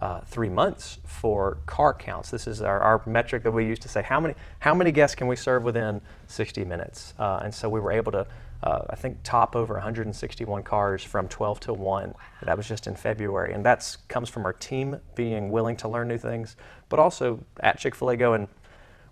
uh, 0.00 0.20
three 0.22 0.48
months 0.48 0.98
for 1.04 1.58
car 1.66 1.92
counts. 1.92 2.30
This 2.30 2.46
is 2.46 2.62
our, 2.62 2.80
our, 2.80 3.02
metric 3.06 3.42
that 3.42 3.50
we 3.50 3.66
used 3.66 3.82
to 3.82 3.88
say 3.88 4.02
how 4.02 4.18
many 4.18 4.34
how 4.60 4.74
many 4.74 4.92
guests 4.92 5.14
can 5.14 5.26
we 5.26 5.36
serve 5.36 5.62
within 5.62 6.00
60 6.26 6.64
minutes, 6.64 7.12
uh, 7.18 7.40
and 7.42 7.54
so 7.54 7.68
we 7.68 7.80
were 7.80 7.92
able 7.92 8.12
to. 8.12 8.26
Uh, 8.62 8.84
I 8.90 8.94
think 8.94 9.16
top 9.24 9.56
over 9.56 9.72
161 9.72 10.64
cars 10.64 11.02
from 11.02 11.28
12 11.28 11.60
to 11.60 11.72
1. 11.72 12.14
That 12.42 12.58
was 12.58 12.68
just 12.68 12.86
in 12.86 12.94
February, 12.94 13.54
and 13.54 13.64
that 13.64 13.96
comes 14.08 14.28
from 14.28 14.44
our 14.44 14.52
team 14.52 15.00
being 15.14 15.50
willing 15.50 15.76
to 15.76 15.88
learn 15.88 16.08
new 16.08 16.18
things, 16.18 16.56
but 16.90 16.98
also 16.98 17.42
at 17.60 17.78
Chick-fil-A 17.78 18.18
going. 18.18 18.48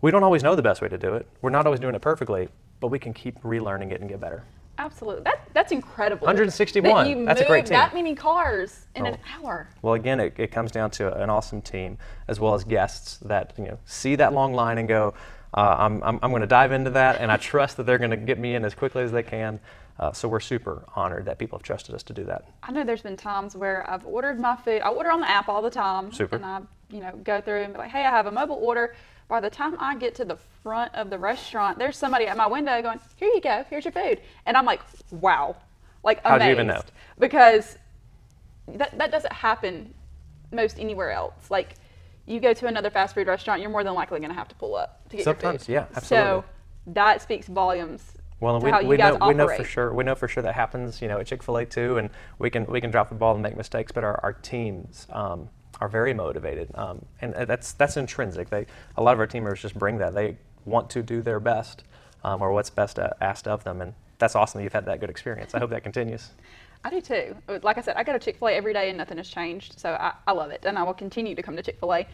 We 0.03 0.11
don't 0.11 0.23
always 0.23 0.43
know 0.43 0.55
the 0.55 0.61
best 0.61 0.83
way 0.83 0.89
to 0.89 0.99
do 0.99 1.15
it. 1.15 1.27
We're 1.41 1.49
not 1.49 1.65
always 1.65 1.81
doing 1.81 1.95
it 1.95 2.03
perfectly, 2.03 2.51
but 2.79 2.89
we 2.89 2.99
can 2.99 3.15
keep 3.15 3.41
relearning 3.41 3.91
it 3.91 4.03
and 4.03 4.09
get 4.11 4.21
better. 4.21 4.45
Absolutely. 4.79 5.25
That, 5.25 5.49
that's 5.53 5.73
incredible. 5.73 6.27
161. 6.27 7.25
That 7.25 7.27
that's 7.27 7.41
a 7.41 7.47
great 7.47 7.67
team. 7.67 7.75
that 7.75 7.93
many 7.93 8.15
cars 8.15 8.87
in 8.95 9.07
oh. 9.07 9.11
an 9.11 9.19
hour. 9.35 9.69
Well, 9.83 9.95
again, 9.95 10.21
it, 10.21 10.35
it, 10.39 10.53
comes 10.53 10.71
down 10.71 10.91
to 10.93 11.13
an 11.21 11.29
awesome 11.29 11.61
team 11.61 11.99
as 12.29 12.39
well 12.39 12.55
as 12.55 12.63
guests 12.63 13.19
that 13.19 13.55
you 13.59 13.65
know 13.65 13.79
see 13.85 14.15
that 14.17 14.33
long 14.33 14.55
line 14.55 14.79
and 14.79 14.87
go, 14.87 15.15
uh, 15.55 15.77
I'm, 15.79 16.03
I'm, 16.05 16.21
I'm 16.23 16.31
going 16.31 16.43
to 16.43 16.47
dive 16.47 16.73
into 16.73 16.91
that, 16.91 17.21
and 17.21 17.33
I 17.33 17.37
trust 17.39 17.77
that 17.77 17.85
they're 17.85 17.99
going 17.99 18.13
to 18.13 18.17
get 18.17 18.39
me 18.39 18.55
in 18.55 18.65
as 18.65 18.75
quickly 18.75 19.03
as 19.03 19.13
they 19.13 19.23
can. 19.23 19.59
Uh, 19.99 20.13
so 20.13 20.29
we're 20.29 20.39
super 20.39 20.85
honored 20.95 21.25
that 21.25 21.39
people 21.39 21.59
have 21.59 21.65
trusted 21.65 21.93
us 21.93 22.05
to 22.05 22.13
do 22.13 22.23
that. 22.23 22.49
I 22.63 22.71
know 22.71 22.85
there's 22.85 23.03
been 23.03 23.17
times 23.17 23.57
where 23.57 23.89
I've 23.91 24.07
ordered 24.07 24.39
my 24.39 24.55
food. 24.55 24.81
I 24.81 24.91
order 24.91 25.11
on 25.11 25.21
the 25.21 25.29
app 25.29 25.49
all 25.49 25.61
the 25.61 25.71
time. 25.71 26.13
Super. 26.13 26.37
And 26.37 26.47
I, 26.47 26.61
you 26.89 27.01
know, 27.01 27.19
go 27.25 27.41
through 27.41 27.63
and 27.63 27.73
be 27.73 27.81
like, 27.81 27.91
hey, 27.91 28.05
I 28.05 28.11
have 28.11 28.27
a 28.27 28.31
mobile 28.31 28.61
order. 28.63 28.95
By 29.29 29.41
the 29.41 29.51
time 29.51 29.77
I 29.79 29.95
get 29.97 30.15
to 30.17 30.25
the 30.25 30.37
front 30.63 30.95
of 30.95 31.11
the 31.11 31.19
restaurant, 31.19 31.79
there's 31.79 31.97
somebody 31.97 32.27
at 32.27 32.37
my 32.37 32.47
window 32.47 32.81
going, 32.81 32.99
"Here 33.17 33.29
you 33.29 33.41
go, 33.41 33.65
here's 33.69 33.85
your 33.85 33.93
food," 33.93 34.21
and 34.47 34.57
I'm 34.57 34.65
like, 34.65 34.81
"Wow!" 35.11 35.57
Like 36.03 36.19
amazed. 36.25 36.31
How 36.31 36.39
do 36.39 36.45
you 36.47 36.51
even 36.53 36.67
know? 36.67 36.83
Because 37.19 37.77
that 38.69 38.97
that 38.97 39.11
doesn't 39.11 39.33
happen 39.33 39.93
most 40.51 40.79
anywhere 40.79 41.11
else. 41.11 41.51
Like 41.51 41.75
you 42.25 42.41
go 42.41 42.55
to 42.55 42.67
another 42.67 42.91
fast 42.91 43.15
food 43.15 43.27
restaurant, 43.27 43.61
you're 43.61 43.71
more 43.71 43.85
than 43.85 43.95
likely 43.95 44.19
going 44.19 44.31
to 44.31 44.37
have 44.37 44.49
to 44.49 44.55
pull 44.55 44.75
up 44.75 45.09
to 45.11 45.17
get 45.17 45.25
Sometimes, 45.25 45.69
your 45.69 45.83
food. 45.83 45.89
yeah, 45.93 45.97
absolutely. 45.97 46.27
So 46.27 46.45
that 46.89 47.23
speaks 47.23 47.49
volumes. 47.49 48.13
Well, 48.41 48.61
we, 48.61 48.71
we 48.87 48.97
know 48.97 49.19
we 49.27 49.35
know 49.35 49.49
for 49.49 49.65
sure 49.65 49.93
we 49.93 50.05
know 50.05 50.15
for 50.15 50.29
sure 50.29 50.43
that 50.43 50.55
happens. 50.55 51.03
You 51.03 51.09
know, 51.09 51.19
at 51.19 51.27
Chick 51.27 51.43
Fil 51.43 51.59
A 51.59 51.67
too, 51.67 51.99
and 51.99 52.09
we 52.39 52.49
can 52.49 52.65
we 52.67 52.81
can 52.81 52.91
drop 52.91 53.09
the 53.11 53.15
ball 53.15 53.35
and 53.35 53.43
make 53.43 53.57
mistakes, 53.57 53.93
but 53.93 54.05
our, 54.05 54.19
our 54.23 54.33
teams. 54.33 55.07
Um, 55.11 55.51
are 55.81 55.89
very 55.89 56.15
motivated, 56.15 56.71
um, 56.75 57.05
and 57.21 57.35
that's 57.35 57.73
that's 57.73 57.97
intrinsic. 57.97 58.51
They 58.51 58.67
a 58.97 59.03
lot 59.03 59.13
of 59.13 59.21
our 59.21 59.27
team 59.27 59.45
members 59.45 59.63
just 59.63 59.79
bring 59.79 59.99
that. 59.99 60.15
They 60.15 60.37
want 60.65 60.91
to 60.91 61.03
do 61.03 61.23
their 61.23 61.41
best, 61.41 61.85
um, 62.25 62.43
or 62.43 62.53
what's 62.53 62.71
best 62.71 62.99
asked 63.21 63.49
of 63.49 63.65
them, 63.65 63.81
and 63.81 63.95
that's 64.19 64.35
awesome 64.35 64.59
that 64.59 64.65
you've 64.65 64.73
had 64.73 64.87
that 64.87 65.01
good 65.01 65.11
experience. 65.11 65.55
I 65.55 65.59
hope 65.59 65.71
that 65.71 65.83
continues. 65.83 66.31
I 66.85 66.91
do 66.91 67.01
too. 67.01 67.37
Like 67.63 67.79
I 67.79 67.81
said, 67.81 67.97
I 67.97 68.05
go 68.05 68.13
to 68.13 68.19
Chick 68.19 68.39
Fil 68.39 68.49
A 68.49 68.53
every 68.53 68.73
day, 68.73 68.89
and 68.89 68.99
nothing 68.99 69.17
has 69.19 69.29
changed. 69.29 69.79
So 69.79 69.91
I, 69.91 70.13
I 70.27 70.33
love 70.33 70.51
it, 70.51 70.65
and 70.65 70.79
I 70.79 70.83
will 70.83 70.95
continue 70.95 71.35
to 71.35 71.43
come 71.43 71.57
to 71.57 71.63
Chick 71.63 71.79
Fil 71.81 71.95
A. 71.95 72.07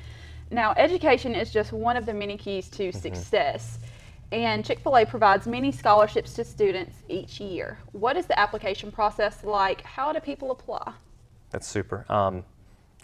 Now, 0.50 0.74
education 0.76 1.34
is 1.34 1.50
just 1.50 1.72
one 1.72 1.96
of 1.96 2.06
the 2.06 2.14
many 2.14 2.36
keys 2.36 2.68
to 2.70 2.88
mm-hmm. 2.88 2.98
success. 2.98 3.78
And 4.32 4.64
Chick 4.64 4.80
fil 4.80 4.96
A 4.96 5.06
provides 5.06 5.46
many 5.46 5.70
scholarships 5.70 6.34
to 6.34 6.44
students 6.44 6.96
each 7.08 7.40
year. 7.40 7.78
What 7.92 8.16
is 8.16 8.26
the 8.26 8.38
application 8.38 8.90
process 8.90 9.44
like? 9.44 9.82
How 9.82 10.12
do 10.12 10.20
people 10.20 10.50
apply? 10.50 10.92
That's 11.50 11.68
super. 11.68 12.04
Um, 12.08 12.44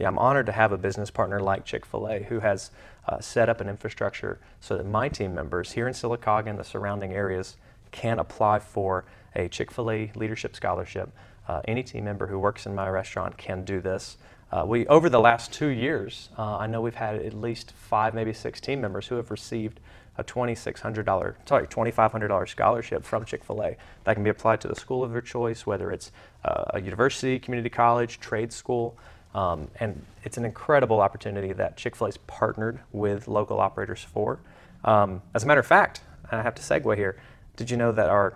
yeah, 0.01 0.09
I'm 0.09 0.19
honored 0.19 0.47
to 0.47 0.53
have 0.53 0.73
a 0.73 0.79
business 0.79 1.11
partner 1.11 1.41
like 1.41 1.67
Chick 1.67 1.85
fil 1.85 2.09
A 2.09 2.23
who 2.23 2.41
has 2.41 2.71
uh, 3.07 3.21
set 3.21 3.51
up 3.51 3.61
an 3.61 3.69
infrastructure 3.69 4.41
so 4.59 4.79
that 4.79 4.87
my 4.87 5.11
team 5.11 5.35
members 5.35 5.73
here 5.73 5.87
in 5.87 5.93
Sylacauga 5.93 6.47
and 6.47 6.59
the 6.59 6.65
surrounding 6.65 7.13
areas 7.13 7.59
can 7.91 8.19
apply 8.19 8.61
for 8.61 9.05
a 9.37 9.47
Chick 9.49 9.71
fil 9.71 9.91
A 9.91 10.11
leadership 10.15 10.57
scholarship. 10.57 11.11
Uh, 11.47 11.61
any 11.67 11.83
team 11.83 12.05
member 12.05 12.29
who 12.29 12.39
works 12.39 12.65
in 12.65 12.75
my 12.75 12.89
restaurant 12.89 13.37
can 13.37 13.63
do 13.63 13.83
this. 13.83 14.17
Uh, 14.51 14.65
we, 14.67 14.87
over 14.87 15.11
the 15.11 15.21
last 15.21 15.53
two 15.53 15.69
years, 15.69 16.31
uh, 16.39 16.57
I 16.57 16.67
know 16.67 16.81
we've 16.81 16.95
had 16.95 17.17
at 17.17 17.35
least 17.35 17.73
five, 17.73 18.15
maybe 18.15 18.33
six 18.33 18.59
team 18.59 18.81
members 18.81 19.07
who 19.07 19.17
have 19.17 19.31
received 19.31 19.81
a 20.17 20.25
$2,600, 20.25 21.35
sorry, 21.47 21.67
$2,500 21.67 22.49
scholarship 22.49 23.05
from 23.05 23.25
Chick-fil-A 23.27 23.77
that 24.05 24.15
can 24.15 24.25
be 24.25 24.31
applied 24.31 24.61
to 24.63 24.69
the 24.69 24.75
school 24.75 25.05
of 25.05 25.13
their 25.13 25.21
choice, 25.21 25.67
whether 25.67 25.91
it's 25.91 26.11
uh, 26.45 26.65
a 26.71 26.81
university, 26.81 27.39
community 27.39 27.71
college, 27.71 28.19
trade 28.19 28.53
school. 28.53 28.97
Um, 29.35 29.69
and 29.79 30.05
it's 30.25 30.37
an 30.37 30.45
incredible 30.45 31.01
opportunity 31.01 31.53
that 31.53 31.77
Chick 31.77 31.97
fil 31.97 32.09
A's 32.09 32.17
partnered 32.17 32.81
with 32.93 33.29
local 33.29 33.61
operators 33.61 34.03
for. 34.03 34.41
Um, 34.85 35.23
as 35.35 35.45
a 35.45 35.47
matter 35.47 35.61
of 35.61 35.67
fact, 35.67 36.03
and 36.31 36.41
I 36.41 36.43
have 36.43 36.55
to 36.57 36.63
segue 36.63 36.97
here. 36.97 37.21
Did 37.57 37.71
you 37.71 37.77
know 37.77 37.93
that 37.93 38.09
our 38.09 38.35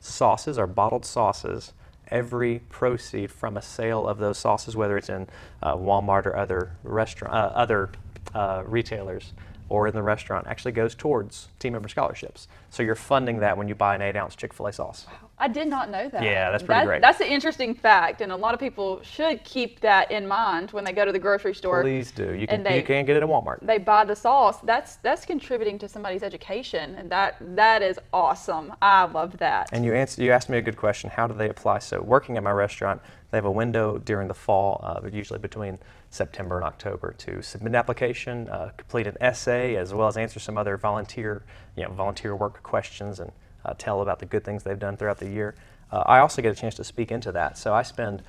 sauces, 0.00 0.58
our 0.58 0.66
bottled 0.66 1.04
sauces, 1.04 1.72
every 2.08 2.60
proceed 2.70 3.30
from 3.30 3.56
a 3.56 3.62
sale 3.62 4.06
of 4.06 4.18
those 4.18 4.38
sauces, 4.38 4.76
whether 4.76 4.96
it's 4.96 5.08
in 5.08 5.26
uh, 5.62 5.74
Walmart 5.74 6.26
or 6.26 6.36
other 6.36 6.72
restaurant, 6.82 7.34
uh, 7.34 7.50
other 7.54 7.90
uh, 8.34 8.62
retailers, 8.66 9.32
or 9.68 9.88
in 9.88 9.94
the 9.94 10.02
restaurant 10.02 10.46
actually 10.46 10.72
goes 10.72 10.94
towards 10.94 11.48
team 11.58 11.74
member 11.74 11.88
scholarships. 11.88 12.48
So 12.70 12.82
you're 12.82 12.94
funding 12.94 13.40
that 13.40 13.58
when 13.58 13.68
you 13.68 13.74
buy 13.74 13.94
an 13.94 14.02
eight 14.02 14.16
ounce 14.16 14.34
Chick 14.36 14.54
fil 14.54 14.68
A 14.68 14.72
sauce. 14.72 15.06
Wow. 15.08 15.27
I 15.40 15.48
did 15.48 15.68
not 15.68 15.90
know 15.90 16.08
that. 16.08 16.22
Yeah, 16.22 16.50
that's 16.50 16.62
pretty 16.62 16.80
that, 16.80 16.86
great. 16.86 17.02
That's 17.02 17.20
an 17.20 17.28
interesting 17.28 17.74
fact, 17.74 18.20
and 18.20 18.32
a 18.32 18.36
lot 18.36 18.54
of 18.54 18.60
people 18.60 19.00
should 19.02 19.42
keep 19.44 19.80
that 19.80 20.10
in 20.10 20.26
mind 20.26 20.72
when 20.72 20.84
they 20.84 20.92
go 20.92 21.04
to 21.04 21.12
the 21.12 21.18
grocery 21.18 21.54
store. 21.54 21.82
Please 21.82 22.10
do. 22.10 22.34
You 22.34 22.46
can, 22.46 22.62
they, 22.62 22.76
you 22.76 22.82
can 22.82 23.04
get 23.04 23.16
it 23.16 23.22
at 23.22 23.28
Walmart. 23.28 23.58
They 23.62 23.78
buy 23.78 24.04
the 24.04 24.16
sauce. 24.16 24.60
That's 24.62 24.96
that's 24.96 25.24
contributing 25.24 25.78
to 25.78 25.88
somebody's 25.88 26.22
education, 26.22 26.94
and 26.96 27.10
that 27.10 27.36
that 27.54 27.82
is 27.82 27.98
awesome. 28.12 28.72
I 28.82 29.04
love 29.04 29.38
that. 29.38 29.68
And 29.72 29.84
you 29.84 29.94
answer, 29.94 30.22
you 30.22 30.32
asked 30.32 30.48
me 30.48 30.58
a 30.58 30.62
good 30.62 30.76
question. 30.76 31.10
How 31.10 31.26
do 31.26 31.34
they 31.34 31.48
apply? 31.48 31.78
So 31.80 32.00
working 32.00 32.36
at 32.36 32.42
my 32.42 32.50
restaurant, 32.52 33.00
they 33.30 33.38
have 33.38 33.44
a 33.44 33.50
window 33.50 33.98
during 33.98 34.26
the 34.26 34.34
fall, 34.34 34.80
uh, 34.82 35.00
usually 35.12 35.38
between 35.38 35.78
September 36.10 36.56
and 36.56 36.64
October, 36.64 37.14
to 37.18 37.42
submit 37.42 37.72
an 37.72 37.76
application, 37.76 38.48
uh, 38.48 38.70
complete 38.76 39.06
an 39.06 39.16
essay, 39.20 39.76
as 39.76 39.94
well 39.94 40.08
as 40.08 40.16
answer 40.16 40.40
some 40.40 40.58
other 40.58 40.76
volunteer, 40.76 41.44
you 41.76 41.84
know, 41.84 41.90
volunteer 41.90 42.34
work 42.34 42.62
questions 42.62 43.20
and 43.20 43.30
uh, 43.68 43.74
tell 43.78 44.00
about 44.00 44.18
the 44.18 44.26
good 44.26 44.44
things 44.44 44.62
they've 44.62 44.78
done 44.78 44.96
throughout 44.96 45.18
the 45.18 45.28
year. 45.28 45.54
Uh, 45.90 46.02
I 46.06 46.18
also 46.20 46.42
get 46.42 46.52
a 46.52 46.54
chance 46.54 46.74
to 46.76 46.84
speak 46.84 47.10
into 47.10 47.32
that. 47.32 47.58
So 47.58 47.74
I 47.74 47.82
spend, 47.82 48.22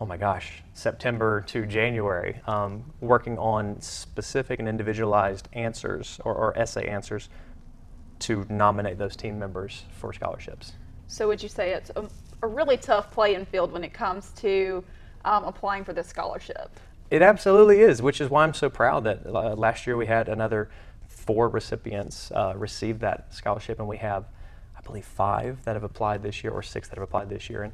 oh 0.00 0.06
my 0.06 0.16
gosh, 0.16 0.62
September 0.74 1.42
to 1.48 1.66
January 1.66 2.40
um, 2.46 2.84
working 3.00 3.38
on 3.38 3.80
specific 3.80 4.58
and 4.58 4.68
individualized 4.68 5.48
answers 5.52 6.20
or, 6.24 6.34
or 6.34 6.58
essay 6.58 6.86
answers 6.86 7.28
to 8.20 8.46
nominate 8.48 8.98
those 8.98 9.16
team 9.16 9.38
members 9.38 9.84
for 9.92 10.12
scholarships. 10.12 10.72
So 11.06 11.26
would 11.28 11.42
you 11.42 11.48
say 11.48 11.72
it's 11.72 11.90
a, 11.96 12.04
a 12.42 12.46
really 12.46 12.76
tough 12.76 13.10
playing 13.10 13.46
field 13.46 13.72
when 13.72 13.82
it 13.82 13.92
comes 13.92 14.30
to 14.36 14.84
um, 15.24 15.44
applying 15.44 15.84
for 15.84 15.92
this 15.92 16.06
scholarship? 16.06 16.70
It 17.10 17.22
absolutely 17.22 17.80
is, 17.80 18.00
which 18.00 18.20
is 18.20 18.30
why 18.30 18.44
I'm 18.44 18.54
so 18.54 18.70
proud 18.70 19.04
that 19.04 19.26
uh, 19.26 19.54
last 19.54 19.86
year 19.86 19.96
we 19.96 20.06
had 20.06 20.28
another 20.28 20.70
four 21.08 21.48
recipients 21.48 22.30
uh, 22.30 22.54
receive 22.56 23.00
that 23.00 23.34
scholarship, 23.34 23.78
and 23.78 23.88
we 23.88 23.96
have, 23.96 24.26
believe, 24.90 25.04
five 25.04 25.64
that 25.64 25.74
have 25.74 25.84
applied 25.84 26.22
this 26.22 26.42
year, 26.42 26.52
or 26.52 26.62
six 26.62 26.88
that 26.88 26.96
have 26.96 27.02
applied 27.02 27.28
this 27.28 27.48
year, 27.48 27.62
and 27.62 27.72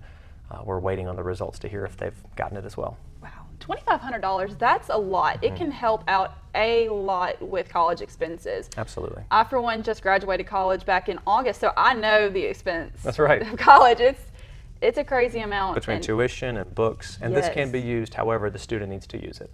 uh, 0.51 0.63
we're 0.65 0.79
waiting 0.79 1.09
on 1.09 1.17
the 1.17 1.23
results 1.23 1.59
to 1.61 1.69
hear 1.69 1.85
if 1.85 1.97
they've 1.97 2.23
gotten 2.37 2.57
it 2.57 2.65
as 2.65 2.77
well. 2.77 2.97
Wow, 3.23 3.47
$2,500, 3.61 4.59
that's 4.59 4.89
a 4.91 4.97
lot. 4.97 5.43
It 5.43 5.49
mm-hmm. 5.49 5.57
can 5.57 5.71
help 5.71 6.05
out 6.09 6.39
a 6.55 6.89
lot 6.89 7.41
with 7.43 7.69
college 7.69 8.01
expenses. 8.01 8.71
Absolutely. 8.77 9.23
I, 9.31 9.45
for 9.45 9.61
one, 9.61 9.83
just 9.83 10.03
graduated 10.03 10.47
college 10.47 10.85
back 10.85 11.09
in 11.09 11.19
August, 11.27 11.61
so 11.61 11.73
I 11.77 11.95
know 11.95 12.29
the 12.29 12.43
expense. 12.43 13.03
That's 13.03 13.19
right. 13.19 13.43
Of 13.43 13.57
college. 13.59 14.01
It's 14.01 14.21
it's 14.83 14.99
a 14.99 15.05
crazy 15.05 15.41
amount 15.41 15.75
between 15.75 15.97
and 15.97 16.05
tuition 16.05 16.59
and 16.59 16.75
books, 16.75 17.19
and 17.23 17.33
yes. 17.33 17.47
this 17.47 17.55
can 17.55 17.71
be 17.71 17.81
used 17.81 18.13
however 18.13 18.51
the 18.51 18.59
student 18.59 18.91
needs 18.91 19.07
to 19.07 19.23
use 19.23 19.41
it. 19.41 19.51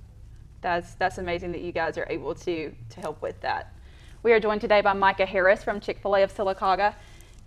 That's 0.61 0.95
that's 0.95 1.19
amazing 1.19 1.53
that 1.53 1.61
you 1.61 1.71
guys 1.71 1.97
are 1.97 2.07
able 2.11 2.35
to 2.35 2.75
to 2.91 3.01
help 3.01 3.23
with 3.23 3.41
that. 3.41 3.73
We 4.25 4.33
are 4.33 4.41
joined 4.41 4.61
today 4.61 4.81
by 4.81 4.93
Micah 4.93 5.27
Harris 5.27 5.65
from 5.65 5.81
Chick 5.81 6.01
Fil 6.01 6.17
A 6.17 6.23
of 6.23 6.35
Sylacauga. 6.35 6.95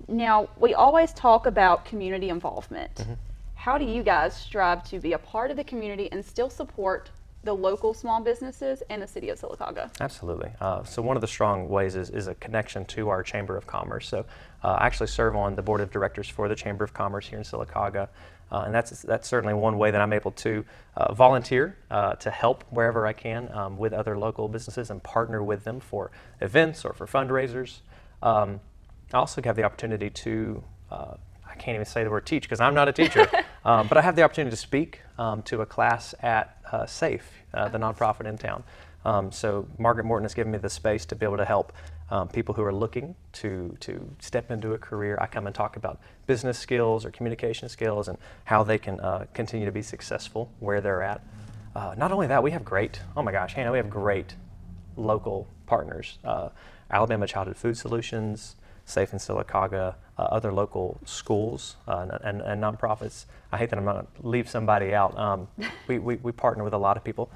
Now 0.07 0.49
we 0.57 0.73
always 0.73 1.13
talk 1.13 1.45
about 1.45 1.85
community 1.85 2.29
involvement. 2.29 2.95
Mm-hmm. 2.95 3.13
How 3.55 3.77
do 3.77 3.85
you 3.85 4.03
guys 4.03 4.35
strive 4.35 4.83
to 4.89 4.99
be 4.99 5.13
a 5.13 5.17
part 5.17 5.49
of 5.51 5.57
the 5.57 5.63
community 5.63 6.09
and 6.11 6.23
still 6.23 6.49
support 6.49 7.09
the 7.43 7.53
local 7.53 7.93
small 7.93 8.21
businesses 8.21 8.83
and 8.89 9.01
the 9.01 9.07
city 9.07 9.29
of 9.29 9.39
Sylacauga? 9.39 9.89
Absolutely. 10.01 10.51
Uh, 10.59 10.83
so 10.83 11.01
one 11.01 11.15
of 11.15 11.21
the 11.21 11.27
strong 11.27 11.69
ways 11.69 11.95
is, 11.95 12.09
is 12.09 12.27
a 12.27 12.35
connection 12.35 12.85
to 12.85 13.09
our 13.09 13.23
Chamber 13.23 13.55
of 13.55 13.65
Commerce. 13.65 14.07
So 14.07 14.25
uh, 14.63 14.77
I 14.79 14.85
actually 14.85 15.07
serve 15.07 15.35
on 15.35 15.55
the 15.55 15.61
board 15.61 15.81
of 15.81 15.91
directors 15.91 16.27
for 16.27 16.47
the 16.49 16.55
Chamber 16.55 16.83
of 16.83 16.93
Commerce 16.93 17.27
here 17.27 17.37
in 17.37 17.43
Sylacauga. 17.43 18.09
Uh, 18.51 18.63
and 18.65 18.73
that's, 18.73 19.01
that's 19.01 19.27
certainly 19.27 19.53
one 19.53 19.77
way 19.77 19.91
that 19.91 20.01
I'm 20.01 20.13
able 20.13 20.31
to 20.31 20.65
uh, 20.97 21.13
volunteer 21.13 21.77
uh, 21.89 22.13
to 22.15 22.29
help 22.29 22.63
wherever 22.69 23.07
I 23.07 23.13
can 23.13 23.51
um, 23.51 23.77
with 23.77 23.93
other 23.93 24.17
local 24.17 24.47
businesses 24.47 24.89
and 24.89 25.01
partner 25.01 25.43
with 25.43 25.63
them 25.63 25.79
for 25.79 26.11
events 26.41 26.85
or 26.85 26.93
for 26.93 27.07
fundraisers. 27.07 27.79
Um, 28.21 28.59
I 29.13 29.17
also 29.17 29.41
have 29.43 29.55
the 29.55 29.63
opportunity 29.63 30.09
to, 30.09 30.63
uh, 30.91 31.15
I 31.47 31.55
can't 31.55 31.75
even 31.75 31.85
say 31.85 32.03
the 32.03 32.09
word 32.09 32.25
teach 32.25 32.43
because 32.43 32.59
I'm 32.59 32.73
not 32.73 32.87
a 32.87 32.93
teacher. 32.93 33.29
Um, 33.65 33.87
but 33.87 33.97
I 33.97 34.01
have 34.01 34.15
the 34.15 34.21
opportunity 34.21 34.51
to 34.51 34.61
speak 34.61 35.01
um, 35.17 35.41
to 35.43 35.61
a 35.61 35.65
class 35.65 36.13
at 36.21 36.59
uh, 36.71 36.85
SAFE, 36.85 37.27
uh, 37.51 37.67
the 37.67 37.79
nonprofit 37.79 38.27
in 38.27 38.37
town. 38.37 38.63
Um, 39.03 39.31
so 39.31 39.67
Margaret 39.79 40.05
Morton 40.05 40.23
has 40.23 40.35
given 40.35 40.51
me 40.51 40.59
the 40.59 40.69
space 40.69 41.03
to 41.07 41.15
be 41.15 41.25
able 41.25 41.37
to 41.37 41.45
help 41.45 41.73
um, 42.11 42.27
people 42.27 42.53
who 42.53 42.63
are 42.63 42.73
looking 42.73 43.15
to, 43.33 43.75
to 43.79 44.07
step 44.19 44.51
into 44.51 44.73
a 44.73 44.77
career. 44.77 45.17
I 45.19 45.25
come 45.25 45.47
and 45.47 45.55
talk 45.55 45.77
about 45.77 45.99
business 46.27 46.59
skills 46.59 47.05
or 47.05 47.11
communication 47.11 47.67
skills 47.67 48.07
and 48.07 48.19
how 48.43 48.63
they 48.63 48.77
can 48.77 48.99
uh, 48.99 49.25
continue 49.33 49.65
to 49.65 49.71
be 49.71 49.81
successful 49.81 50.51
where 50.59 50.79
they're 50.81 51.01
at. 51.01 51.21
Uh, 51.75 51.95
not 51.97 52.11
only 52.11 52.27
that, 52.27 52.43
we 52.43 52.51
have 52.51 52.63
great, 52.63 52.99
oh 53.17 53.23
my 53.23 53.31
gosh, 53.31 53.53
Hannah, 53.53 53.71
we 53.71 53.77
have 53.77 53.89
great 53.89 54.35
local 54.95 55.47
partners. 55.65 56.19
Uh, 56.23 56.49
Alabama 56.89 57.25
Childhood 57.25 57.57
Food 57.57 57.77
Solutions, 57.77 58.55
Safe 58.85 59.13
in 59.13 59.19
Sylacauga, 59.19 59.95
uh, 60.17 60.21
other 60.21 60.51
local 60.51 60.99
schools 61.05 61.75
uh, 61.87 62.17
and, 62.23 62.41
and, 62.41 62.61
nonprofits. 62.61 63.25
I 63.51 63.57
hate 63.57 63.69
that 63.71 63.79
I'm 63.79 63.85
going 63.85 64.05
to 64.05 64.27
leave 64.27 64.47
somebody 64.47 64.93
out. 64.93 65.17
Um, 65.17 65.47
we, 65.87 65.99
we, 65.99 66.15
we, 66.17 66.31
partner 66.31 66.63
with 66.63 66.73
a 66.73 66.77
lot 66.77 66.95
of 66.95 67.03
people. 67.03 67.29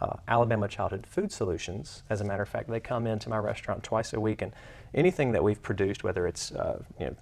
Uh, 0.00 0.16
Alabama 0.28 0.68
Childhood 0.68 1.06
Food 1.06 1.32
Solutions, 1.32 2.02
as 2.10 2.20
a 2.20 2.24
matter 2.24 2.42
of 2.42 2.48
fact, 2.48 2.68
they 2.68 2.80
come 2.80 3.06
into 3.06 3.30
my 3.30 3.38
restaurant 3.38 3.82
twice 3.82 4.12
a 4.12 4.20
week, 4.20 4.42
and 4.42 4.52
anything 4.94 5.32
that 5.32 5.42
we've 5.42 5.62
produced, 5.62 6.04
whether 6.04 6.26
it's 6.26 6.52
uh, 6.52 6.82
you 7.00 7.06
know, 7.06 7.16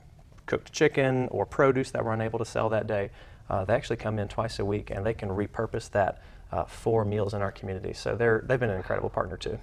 cooked 0.46 0.72
chicken 0.72 1.28
or 1.30 1.46
produce 1.46 1.90
that 1.92 2.04
we're 2.04 2.12
unable 2.12 2.38
to 2.38 2.44
sell 2.44 2.68
that 2.70 2.86
day, 2.86 3.10
uh, 3.50 3.64
they 3.64 3.74
actually 3.74 3.96
come 3.96 4.18
in 4.18 4.28
twice 4.28 4.58
a 4.58 4.64
week 4.64 4.90
and 4.90 5.04
they 5.04 5.14
can 5.14 5.28
repurpose 5.28 5.90
that 5.90 6.22
uh, 6.52 6.64
for 6.64 7.04
meals 7.04 7.34
in 7.34 7.42
our 7.42 7.52
community. 7.52 7.92
So 7.92 8.16
they're, 8.16 8.42
they've 8.46 8.60
been 8.60 8.70
an 8.70 8.76
incredible 8.76 9.10
partner 9.10 9.36
too. 9.36 9.58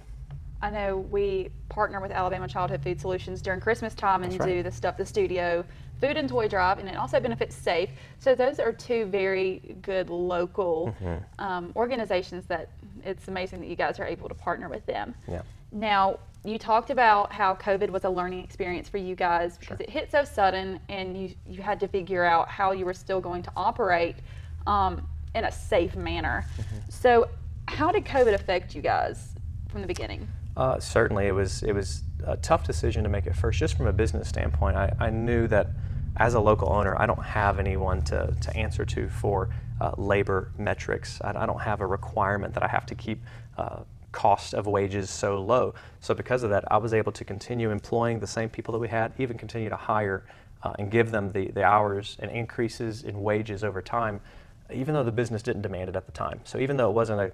I 0.62 0.70
know 0.70 0.98
we 0.98 1.50
partner 1.68 2.00
with 2.00 2.12
Alabama 2.12 2.46
Childhood 2.46 2.82
Food 2.82 3.00
Solutions 3.00 3.42
during 3.42 3.60
Christmas 3.60 3.94
time 3.94 4.22
and 4.22 4.38
right. 4.38 4.48
do 4.48 4.62
the 4.62 4.70
Stuff 4.70 4.96
the 4.96 5.04
Studio 5.04 5.64
food 6.00 6.16
and 6.16 6.28
toy 6.28 6.48
drive, 6.48 6.78
and 6.78 6.88
it 6.88 6.96
also 6.96 7.20
benefits 7.20 7.54
SAFE. 7.54 7.90
So 8.18 8.34
those 8.34 8.58
are 8.58 8.72
two 8.72 9.06
very 9.06 9.76
good 9.82 10.10
local 10.10 10.94
mm-hmm. 11.00 11.44
um, 11.44 11.72
organizations 11.76 12.46
that 12.46 12.70
it's 13.04 13.28
amazing 13.28 13.60
that 13.60 13.68
you 13.68 13.76
guys 13.76 13.98
are 14.00 14.06
able 14.06 14.28
to 14.28 14.34
partner 14.34 14.68
with 14.68 14.84
them. 14.86 15.14
Yeah. 15.28 15.42
Now, 15.70 16.18
you 16.44 16.58
talked 16.58 16.90
about 16.90 17.32
how 17.32 17.54
COVID 17.54 17.90
was 17.90 18.04
a 18.04 18.10
learning 18.10 18.42
experience 18.42 18.88
for 18.88 18.98
you 18.98 19.14
guys 19.14 19.58
because 19.58 19.78
sure. 19.78 19.84
it 19.84 19.90
hit 19.90 20.10
so 20.10 20.24
sudden, 20.24 20.80
and 20.88 21.16
you 21.16 21.34
you 21.46 21.62
had 21.62 21.80
to 21.80 21.88
figure 21.88 22.24
out 22.24 22.48
how 22.48 22.72
you 22.72 22.84
were 22.84 22.94
still 22.94 23.20
going 23.20 23.42
to 23.44 23.52
operate 23.56 24.16
um, 24.66 25.06
in 25.34 25.44
a 25.44 25.52
safe 25.52 25.96
manner. 25.96 26.44
Mm-hmm. 26.56 26.76
So, 26.88 27.28
how 27.68 27.92
did 27.92 28.04
COVID 28.04 28.34
affect 28.34 28.74
you 28.74 28.82
guys 28.82 29.34
from 29.68 29.80
the 29.80 29.86
beginning? 29.86 30.28
Uh, 30.56 30.78
certainly, 30.78 31.26
it 31.26 31.34
was 31.34 31.62
it 31.62 31.72
was 31.72 32.02
a 32.24 32.36
tough 32.36 32.66
decision 32.66 33.02
to 33.04 33.08
make 33.08 33.26
at 33.26 33.34
first, 33.34 33.58
just 33.58 33.76
from 33.76 33.86
a 33.86 33.92
business 33.92 34.28
standpoint. 34.28 34.76
I, 34.76 34.94
I 35.00 35.10
knew 35.10 35.46
that 35.48 35.68
as 36.16 36.34
a 36.34 36.40
local 36.40 36.70
owner, 36.70 37.00
I 37.00 37.06
don't 37.06 37.24
have 37.24 37.58
anyone 37.58 38.02
to, 38.02 38.34
to 38.38 38.56
answer 38.56 38.84
to 38.84 39.08
for 39.08 39.48
uh, 39.80 39.92
labor 39.96 40.52
metrics. 40.58 41.20
I, 41.22 41.30
I, 41.30 41.46
don't 41.46 41.60
have 41.60 41.80
a 41.80 41.86
requirement 41.86 42.54
that 42.54 42.62
I 42.62 42.68
have 42.68 42.84
to 42.86 42.94
keep 42.94 43.22
uh, 43.56 43.80
cost 44.12 44.52
of 44.52 44.66
wages 44.66 45.08
so 45.08 45.40
low. 45.40 45.74
So 46.00 46.14
because 46.14 46.42
of 46.42 46.50
that, 46.50 46.70
I 46.70 46.76
was 46.76 46.92
able 46.92 47.12
to 47.12 47.24
continue 47.24 47.70
employing 47.70 48.20
the 48.20 48.26
same 48.26 48.50
people 48.50 48.72
that 48.72 48.78
we 48.78 48.88
had, 48.88 49.12
even 49.18 49.38
continue 49.38 49.70
to 49.70 49.76
hire 49.76 50.24
uh, 50.62 50.74
and 50.78 50.90
give 50.90 51.10
them 51.10 51.32
the, 51.32 51.48
the 51.48 51.64
hours 51.64 52.16
and 52.20 52.30
increases 52.30 53.02
in 53.02 53.22
wages 53.22 53.64
over 53.64 53.80
time, 53.80 54.20
even 54.72 54.94
though 54.94 55.02
the 55.02 55.12
business 55.12 55.42
didn't 55.42 55.62
demand 55.62 55.88
it 55.88 55.96
at 55.96 56.06
the 56.06 56.12
time. 56.12 56.40
So 56.44 56.58
even 56.58 56.76
though 56.76 56.90
it 56.90 56.94
wasn't 56.94 57.20
a 57.20 57.32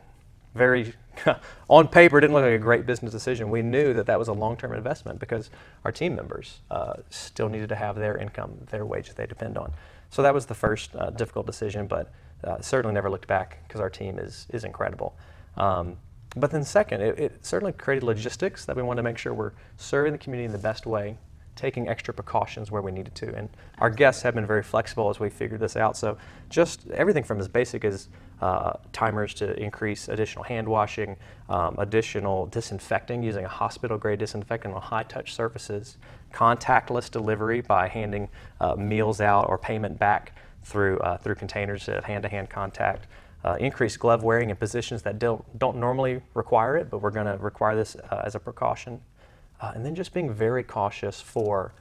very 0.58 0.92
on 1.68 1.88
paper 1.88 2.18
it 2.18 2.22
didn't 2.22 2.34
look 2.34 2.42
like 2.42 2.52
a 2.52 2.58
great 2.58 2.86
business 2.86 3.12
decision. 3.12 3.50
We 3.50 3.62
knew 3.62 3.94
that 3.94 4.06
that 4.06 4.18
was 4.18 4.28
a 4.28 4.32
long-term 4.32 4.74
investment 4.74 5.18
because 5.18 5.50
our 5.84 5.92
team 5.92 6.14
members 6.14 6.60
uh, 6.70 6.94
still 7.10 7.48
needed 7.48 7.68
to 7.70 7.76
have 7.76 7.96
their 7.96 8.18
income, 8.18 8.58
their 8.70 8.84
wages 8.84 9.14
they 9.14 9.26
depend 9.26 9.56
on. 9.56 9.72
So 10.10 10.22
that 10.22 10.34
was 10.34 10.46
the 10.46 10.54
first 10.54 10.94
uh, 10.96 11.10
difficult 11.10 11.46
decision, 11.46 11.86
but 11.86 12.12
uh, 12.44 12.60
certainly 12.60 12.94
never 12.94 13.10
looked 13.10 13.26
back 13.26 13.66
because 13.66 13.80
our 13.80 13.90
team 13.90 14.18
is 14.18 14.46
is 14.50 14.64
incredible. 14.64 15.16
Um, 15.56 15.96
but 16.36 16.50
then 16.50 16.62
second, 16.62 17.00
it, 17.00 17.18
it, 17.18 17.44
certainly 17.44 17.72
created 17.72 18.04
logistics 18.04 18.64
that 18.66 18.76
we 18.76 18.82
wanted 18.82 18.98
to 18.98 19.02
make 19.02 19.18
sure 19.18 19.32
we're 19.32 19.52
serving 19.76 20.12
the 20.12 20.18
community 20.18 20.44
in 20.44 20.52
the 20.52 20.58
best 20.58 20.86
way 20.86 21.16
taking 21.58 21.88
extra 21.88 22.14
precautions 22.14 22.70
where 22.70 22.80
we 22.80 22.92
needed 22.92 23.14
to. 23.16 23.34
And 23.34 23.48
our 23.78 23.90
guests 23.90 24.22
have 24.22 24.34
been 24.34 24.46
very 24.46 24.62
flexible 24.62 25.10
as 25.10 25.18
we 25.18 25.28
figured 25.28 25.58
this 25.58 25.76
out. 25.76 25.96
So 25.96 26.16
just 26.48 26.88
everything 26.90 27.24
from 27.24 27.40
as 27.40 27.48
basic 27.48 27.84
as 27.84 28.08
uh, 28.40 28.74
timers 28.92 29.34
to 29.34 29.58
increase 29.60 30.08
additional 30.08 30.44
hand 30.44 30.68
washing, 30.68 31.16
um, 31.48 31.74
additional 31.78 32.46
disinfecting 32.46 33.22
using 33.22 33.44
a 33.44 33.48
hospital 33.48 33.98
grade 33.98 34.18
disinfectant 34.18 34.74
on 34.74 34.80
high 34.80 35.02
touch 35.02 35.34
surfaces, 35.34 35.96
contactless 36.32 37.10
delivery 37.10 37.60
by 37.60 37.88
handing 37.88 38.28
uh, 38.60 38.74
meals 38.76 39.20
out 39.20 39.48
or 39.48 39.58
payment 39.58 39.98
back 39.98 40.32
through, 40.62 40.98
uh, 41.00 41.16
through 41.16 41.34
containers 41.34 41.88
of 41.88 42.04
hand 42.04 42.22
to 42.22 42.28
hand 42.28 42.48
contact. 42.50 43.06
Uh, 43.44 43.56
increased 43.60 43.98
glove 43.98 44.24
wearing 44.24 44.50
in 44.50 44.56
positions 44.56 45.02
that 45.02 45.18
don't, 45.18 45.58
don't 45.58 45.76
normally 45.76 46.20
require 46.34 46.76
it, 46.76 46.90
but 46.90 46.98
we're 46.98 47.10
going 47.10 47.26
to 47.26 47.36
require 47.38 47.76
this 47.76 47.96
uh, 48.10 48.22
as 48.24 48.34
a 48.34 48.38
precaution. 48.38 49.00
Uh, 49.60 49.72
and 49.74 49.84
then 49.84 49.94
just 49.94 50.12
being 50.12 50.32
very 50.32 50.62
cautious 50.62 51.20
for 51.20 51.72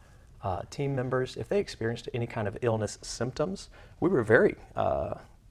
uh, 0.44 0.62
team 0.70 0.96
members. 0.96 1.36
If 1.36 1.50
they 1.50 1.60
experienced 1.60 2.10
any 2.14 2.28
kind 2.28 2.48
of 2.48 2.58
illness 2.62 3.00
symptoms, 3.02 3.70
we 4.00 4.10
were 4.10 4.24
very, 4.24 4.56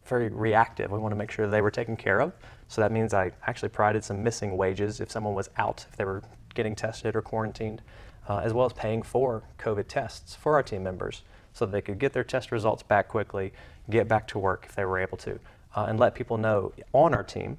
very 0.08 0.28
reactive. 0.28 0.90
We 0.90 0.98
want 0.98 1.12
to 1.12 1.16
make 1.16 1.30
sure 1.30 1.46
they 1.46 1.60
were 1.60 1.70
taken 1.70 1.96
care 1.96 2.20
of. 2.20 2.32
So 2.68 2.80
that 2.80 2.92
means 2.92 3.14
I 3.14 3.32
actually 3.46 3.68
provided 3.68 4.04
some 4.04 4.22
missing 4.22 4.56
wages 4.56 5.00
if 5.00 5.10
someone 5.10 5.34
was 5.34 5.50
out, 5.56 5.86
if 5.90 5.96
they 5.96 6.04
were 6.04 6.22
getting 6.54 6.74
tested 6.74 7.14
or 7.14 7.22
quarantined, 7.22 7.82
uh, 8.28 8.38
as 8.38 8.52
well 8.52 8.66
as 8.66 8.72
paying 8.72 9.02
for 9.02 9.42
COVID 9.58 9.86
tests 9.88 10.34
for 10.34 10.54
our 10.54 10.62
team 10.62 10.82
members 10.82 11.22
so 11.52 11.64
they 11.64 11.80
could 11.80 11.98
get 11.98 12.12
their 12.12 12.24
test 12.24 12.50
results 12.52 12.82
back 12.82 13.08
quickly, 13.08 13.52
get 13.88 14.08
back 14.08 14.26
to 14.28 14.38
work 14.38 14.66
if 14.68 14.74
they 14.74 14.84
were 14.84 14.98
able 14.98 15.16
to, 15.18 15.38
uh, 15.74 15.86
and 15.88 15.98
let 15.98 16.14
people 16.14 16.36
know 16.36 16.72
on 16.92 17.14
our 17.14 17.22
team 17.22 17.58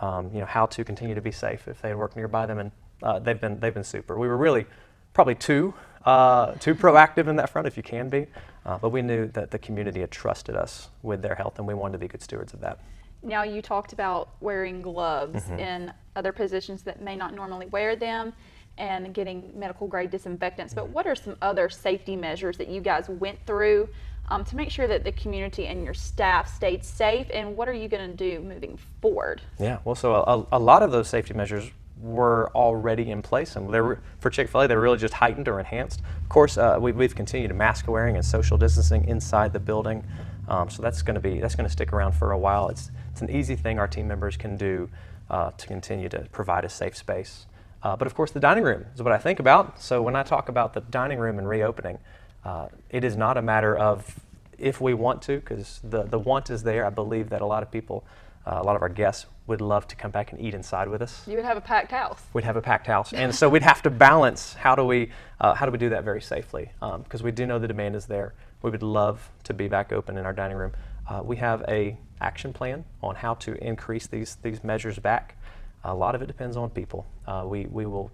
um, 0.00 0.30
you 0.32 0.40
know, 0.40 0.46
how 0.46 0.66
to 0.66 0.84
continue 0.84 1.14
to 1.14 1.20
be 1.20 1.32
safe 1.32 1.66
if 1.66 1.82
they 1.82 1.94
work 1.94 2.14
nearby 2.14 2.46
them 2.46 2.58
and 2.58 2.70
uh, 3.02 3.18
they've 3.18 3.40
been 3.40 3.60
they've 3.60 3.74
been 3.74 3.84
super. 3.84 4.18
We 4.18 4.28
were 4.28 4.36
really 4.36 4.66
probably 5.12 5.34
too 5.34 5.74
uh, 6.08 6.54
too 6.54 6.74
proactive 6.74 7.28
in 7.28 7.36
that 7.36 7.50
front, 7.50 7.66
if 7.66 7.76
you 7.76 7.82
can 7.82 8.08
be, 8.08 8.26
uh, 8.64 8.78
but 8.78 8.90
we 8.90 9.02
knew 9.02 9.26
that 9.28 9.50
the 9.50 9.58
community 9.58 10.00
had 10.00 10.10
trusted 10.10 10.56
us 10.56 10.88
with 11.02 11.20
their 11.22 11.34
health, 11.34 11.58
and 11.58 11.68
we 11.68 11.74
wanted 11.74 11.92
to 11.92 11.98
be 11.98 12.08
good 12.08 12.22
stewards 12.22 12.54
of 12.54 12.60
that. 12.60 12.78
Now 13.22 13.42
you 13.42 13.60
talked 13.60 13.92
about 13.92 14.30
wearing 14.40 14.80
gloves 14.80 15.42
mm-hmm. 15.44 15.58
in 15.58 15.92
other 16.16 16.32
positions 16.32 16.82
that 16.84 17.02
may 17.02 17.16
not 17.16 17.34
normally 17.34 17.66
wear 17.66 17.96
them. 17.96 18.32
And 18.80 19.12
getting 19.12 19.50
medical 19.56 19.88
grade 19.88 20.12
disinfectants, 20.12 20.72
but 20.72 20.88
what 20.90 21.04
are 21.04 21.16
some 21.16 21.34
other 21.42 21.68
safety 21.68 22.14
measures 22.14 22.56
that 22.58 22.68
you 22.68 22.80
guys 22.80 23.08
went 23.08 23.36
through 23.44 23.88
um, 24.28 24.44
to 24.44 24.54
make 24.54 24.70
sure 24.70 24.86
that 24.86 25.02
the 25.02 25.10
community 25.10 25.66
and 25.66 25.82
your 25.84 25.94
staff 25.94 26.54
stayed 26.54 26.84
safe? 26.84 27.26
And 27.34 27.56
what 27.56 27.68
are 27.68 27.72
you 27.72 27.88
going 27.88 28.08
to 28.08 28.16
do 28.16 28.38
moving 28.38 28.78
forward? 29.02 29.42
Yeah, 29.58 29.78
well, 29.84 29.96
so 29.96 30.14
a, 30.14 30.56
a 30.56 30.60
lot 30.60 30.84
of 30.84 30.92
those 30.92 31.08
safety 31.08 31.34
measures 31.34 31.72
were 32.00 32.50
already 32.54 33.10
in 33.10 33.22
place, 33.22 33.56
and 33.56 33.72
they 33.72 33.80
were, 33.80 34.00
for 34.20 34.30
Chick-fil-A, 34.30 34.68
they 34.68 34.76
were 34.76 34.82
really 34.82 34.98
just 34.98 35.14
heightened 35.14 35.48
or 35.48 35.58
enhanced. 35.58 36.00
Of 36.22 36.28
course, 36.28 36.56
uh, 36.56 36.78
we, 36.80 36.92
have 37.02 37.14
continued 37.14 37.54
mask 37.54 37.88
wearing 37.88 38.16
and 38.16 38.24
social 38.24 38.56
distancing 38.56 39.06
inside 39.08 39.52
the 39.52 39.60
building, 39.60 40.04
um, 40.48 40.70
so 40.70 40.82
that's 40.82 41.02
going 41.02 41.14
to 41.14 41.20
be 41.20 41.40
that's 41.40 41.54
going 41.54 41.66
to 41.66 41.72
stick 41.72 41.92
around 41.92 42.12
for 42.12 42.32
a 42.32 42.38
while. 42.38 42.68
It's 42.68 42.90
it's 43.10 43.20
an 43.20 43.30
easy 43.30 43.56
thing 43.56 43.78
our 43.78 43.88
team 43.88 44.08
members 44.08 44.36
can 44.36 44.56
do 44.56 44.88
uh, 45.28 45.50
to 45.50 45.66
continue 45.66 46.08
to 46.08 46.20
provide 46.32 46.64
a 46.64 46.68
safe 46.68 46.96
space. 46.96 47.46
Uh, 47.82 47.96
but 47.96 48.06
of 48.06 48.14
course, 48.14 48.30
the 48.30 48.40
dining 48.40 48.64
room 48.64 48.86
is 48.94 49.02
what 49.02 49.12
I 49.12 49.18
think 49.18 49.38
about. 49.38 49.80
So 49.80 50.02
when 50.02 50.16
I 50.16 50.22
talk 50.22 50.48
about 50.48 50.74
the 50.74 50.80
dining 50.80 51.18
room 51.18 51.38
and 51.38 51.48
reopening, 51.48 51.98
uh, 52.44 52.68
it 52.90 53.04
is 53.04 53.16
not 53.16 53.36
a 53.36 53.42
matter 53.42 53.76
of 53.76 54.20
if 54.56 54.80
we 54.80 54.94
want 54.94 55.22
to, 55.22 55.36
because 55.36 55.80
the 55.84 56.04
the 56.04 56.18
want 56.18 56.50
is 56.50 56.62
there. 56.62 56.84
I 56.84 56.90
believe 56.90 57.30
that 57.30 57.40
a 57.40 57.46
lot 57.46 57.62
of 57.62 57.70
people 57.70 58.04
uh, 58.46 58.58
a 58.60 58.64
lot 58.64 58.76
of 58.76 58.82
our 58.82 58.88
guests 58.88 59.26
would 59.48 59.60
love 59.62 59.88
to 59.88 59.96
come 59.96 60.10
back 60.10 60.30
and 60.30 60.40
eat 60.40 60.54
inside 60.54 60.88
with 60.88 61.00
us. 61.02 61.26
You 61.26 61.36
would 61.36 61.44
have 61.44 61.56
a 61.56 61.60
packed 61.60 61.90
house. 61.90 62.22
We'd 62.34 62.44
have 62.44 62.56
a 62.56 62.62
packed 62.62 62.86
house, 62.86 63.12
and 63.12 63.34
so 63.34 63.48
we'd 63.48 63.62
have 63.62 63.82
to 63.82 63.90
balance 63.90 64.52
how 64.54 64.76
do 64.76 64.84
we 64.84 65.10
uh, 65.40 65.54
how 65.54 65.66
do 65.66 65.72
we 65.72 65.78
do 65.78 65.88
that 65.88 66.04
very 66.04 66.20
safely 66.20 66.70
because 66.78 67.20
um, 67.20 67.24
we 67.24 67.32
do 67.32 67.46
know 67.46 67.58
the 67.58 67.66
demand 67.66 67.96
is 67.96 68.06
there. 68.06 68.34
We 68.62 68.70
would 68.70 68.82
love 68.82 69.30
to 69.44 69.54
be 69.54 69.66
back 69.66 69.92
open 69.92 70.18
in 70.18 70.26
our 70.26 70.34
dining 70.34 70.58
room. 70.58 70.72
Uh, 71.08 71.22
we 71.24 71.36
have 71.36 71.64
a 71.66 71.96
action 72.20 72.52
plan 72.52 72.84
on 73.02 73.14
how 73.14 73.34
to 73.34 73.54
increase 73.64 74.06
these 74.06 74.36
these 74.42 74.62
measures 74.62 74.98
back. 74.98 75.36
A 75.84 75.94
lot 75.94 76.14
of 76.14 76.20
it 76.22 76.26
depends 76.26 76.56
on 76.56 76.68
people. 76.70 77.06
Uh, 77.26 77.44
we 77.46 77.66
we 77.66 77.86
will, 77.86 78.10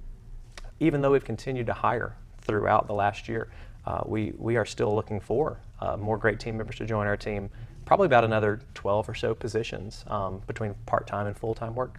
even 0.78 1.02
though 1.02 1.10
we've 1.10 1.24
continued 1.24 1.66
to 1.66 1.74
hire 1.74 2.16
throughout 2.42 2.86
the 2.86 2.94
last 2.94 3.28
year, 3.28 3.50
uh, 3.86 4.02
we 4.06 4.32
we 4.38 4.56
are 4.56 4.64
still 4.64 4.94
looking 4.94 5.18
for 5.18 5.58
uh, 5.80 5.96
more 5.96 6.16
great 6.16 6.38
team 6.38 6.56
members 6.56 6.76
to 6.76 6.86
join 6.86 7.08
our 7.08 7.16
team 7.16 7.50
probably 7.84 8.06
about 8.06 8.24
another 8.24 8.60
12 8.74 9.08
or 9.08 9.14
so 9.14 9.34
positions 9.34 10.04
um, 10.08 10.40
between 10.46 10.74
part-time 10.86 11.26
and 11.26 11.36
full-time 11.36 11.74
work. 11.74 11.98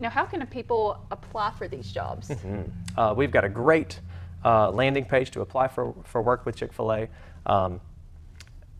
Now, 0.00 0.10
how 0.10 0.24
can 0.24 0.44
people 0.46 0.98
apply 1.10 1.52
for 1.52 1.68
these 1.68 1.92
jobs? 1.92 2.28
Mm-hmm. 2.28 2.62
Uh, 2.98 3.14
we've 3.14 3.30
got 3.30 3.44
a 3.44 3.48
great 3.48 4.00
uh, 4.44 4.70
landing 4.70 5.04
page 5.04 5.30
to 5.32 5.40
apply 5.40 5.68
for, 5.68 5.94
for 6.04 6.20
work 6.20 6.44
with 6.44 6.56
Chick-fil-A, 6.56 7.08
um, 7.46 7.80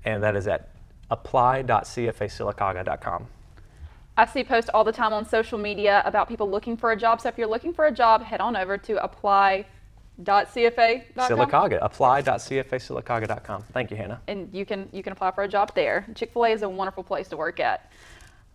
and 0.05 0.23
that 0.23 0.37
is 0.37 0.47
at 0.47 0.69
apply.cfasylacauga.com. 1.11 3.27
I 4.17 4.27
see 4.27 4.45
posts 4.45 4.71
all 4.73 4.85
the 4.85 4.93
time 4.93 5.13
on 5.13 5.29
social 5.29 5.59
media 5.59 6.01
about 6.05 6.29
people 6.29 6.49
looking 6.49 6.77
for 6.77 6.93
a 6.93 6.97
job. 6.97 7.21
So 7.21 7.29
if 7.29 7.37
you're 7.37 7.49
looking 7.49 7.73
for 7.73 7.87
a 7.87 7.93
job, 7.93 8.23
head 8.23 8.41
on 8.41 8.57
over 8.57 8.79
to 8.79 9.03
apply 9.03 9.67
.cfa.com? 10.23 11.29
Sylacauga. 11.29 11.79
Apply.cfasylacauga.com. 11.83 13.63
Thank 13.73 13.91
you, 13.91 13.97
Hannah. 13.97 14.21
And 14.29 14.49
you 14.53 14.65
can 14.65 14.89
you 14.93 15.03
can 15.03 15.13
apply 15.13 15.33
for 15.33 15.45
a 15.45 15.49
job 15.49 15.75
there. 15.75 16.07
Chick 16.15 16.33
Fil 16.33 16.45
A 16.45 16.51
is 16.51 16.63
a 16.63 16.69
wonderful 16.69 17.03
place 17.03 17.29
to 17.29 17.37
work 17.37 17.61
at. 17.61 17.91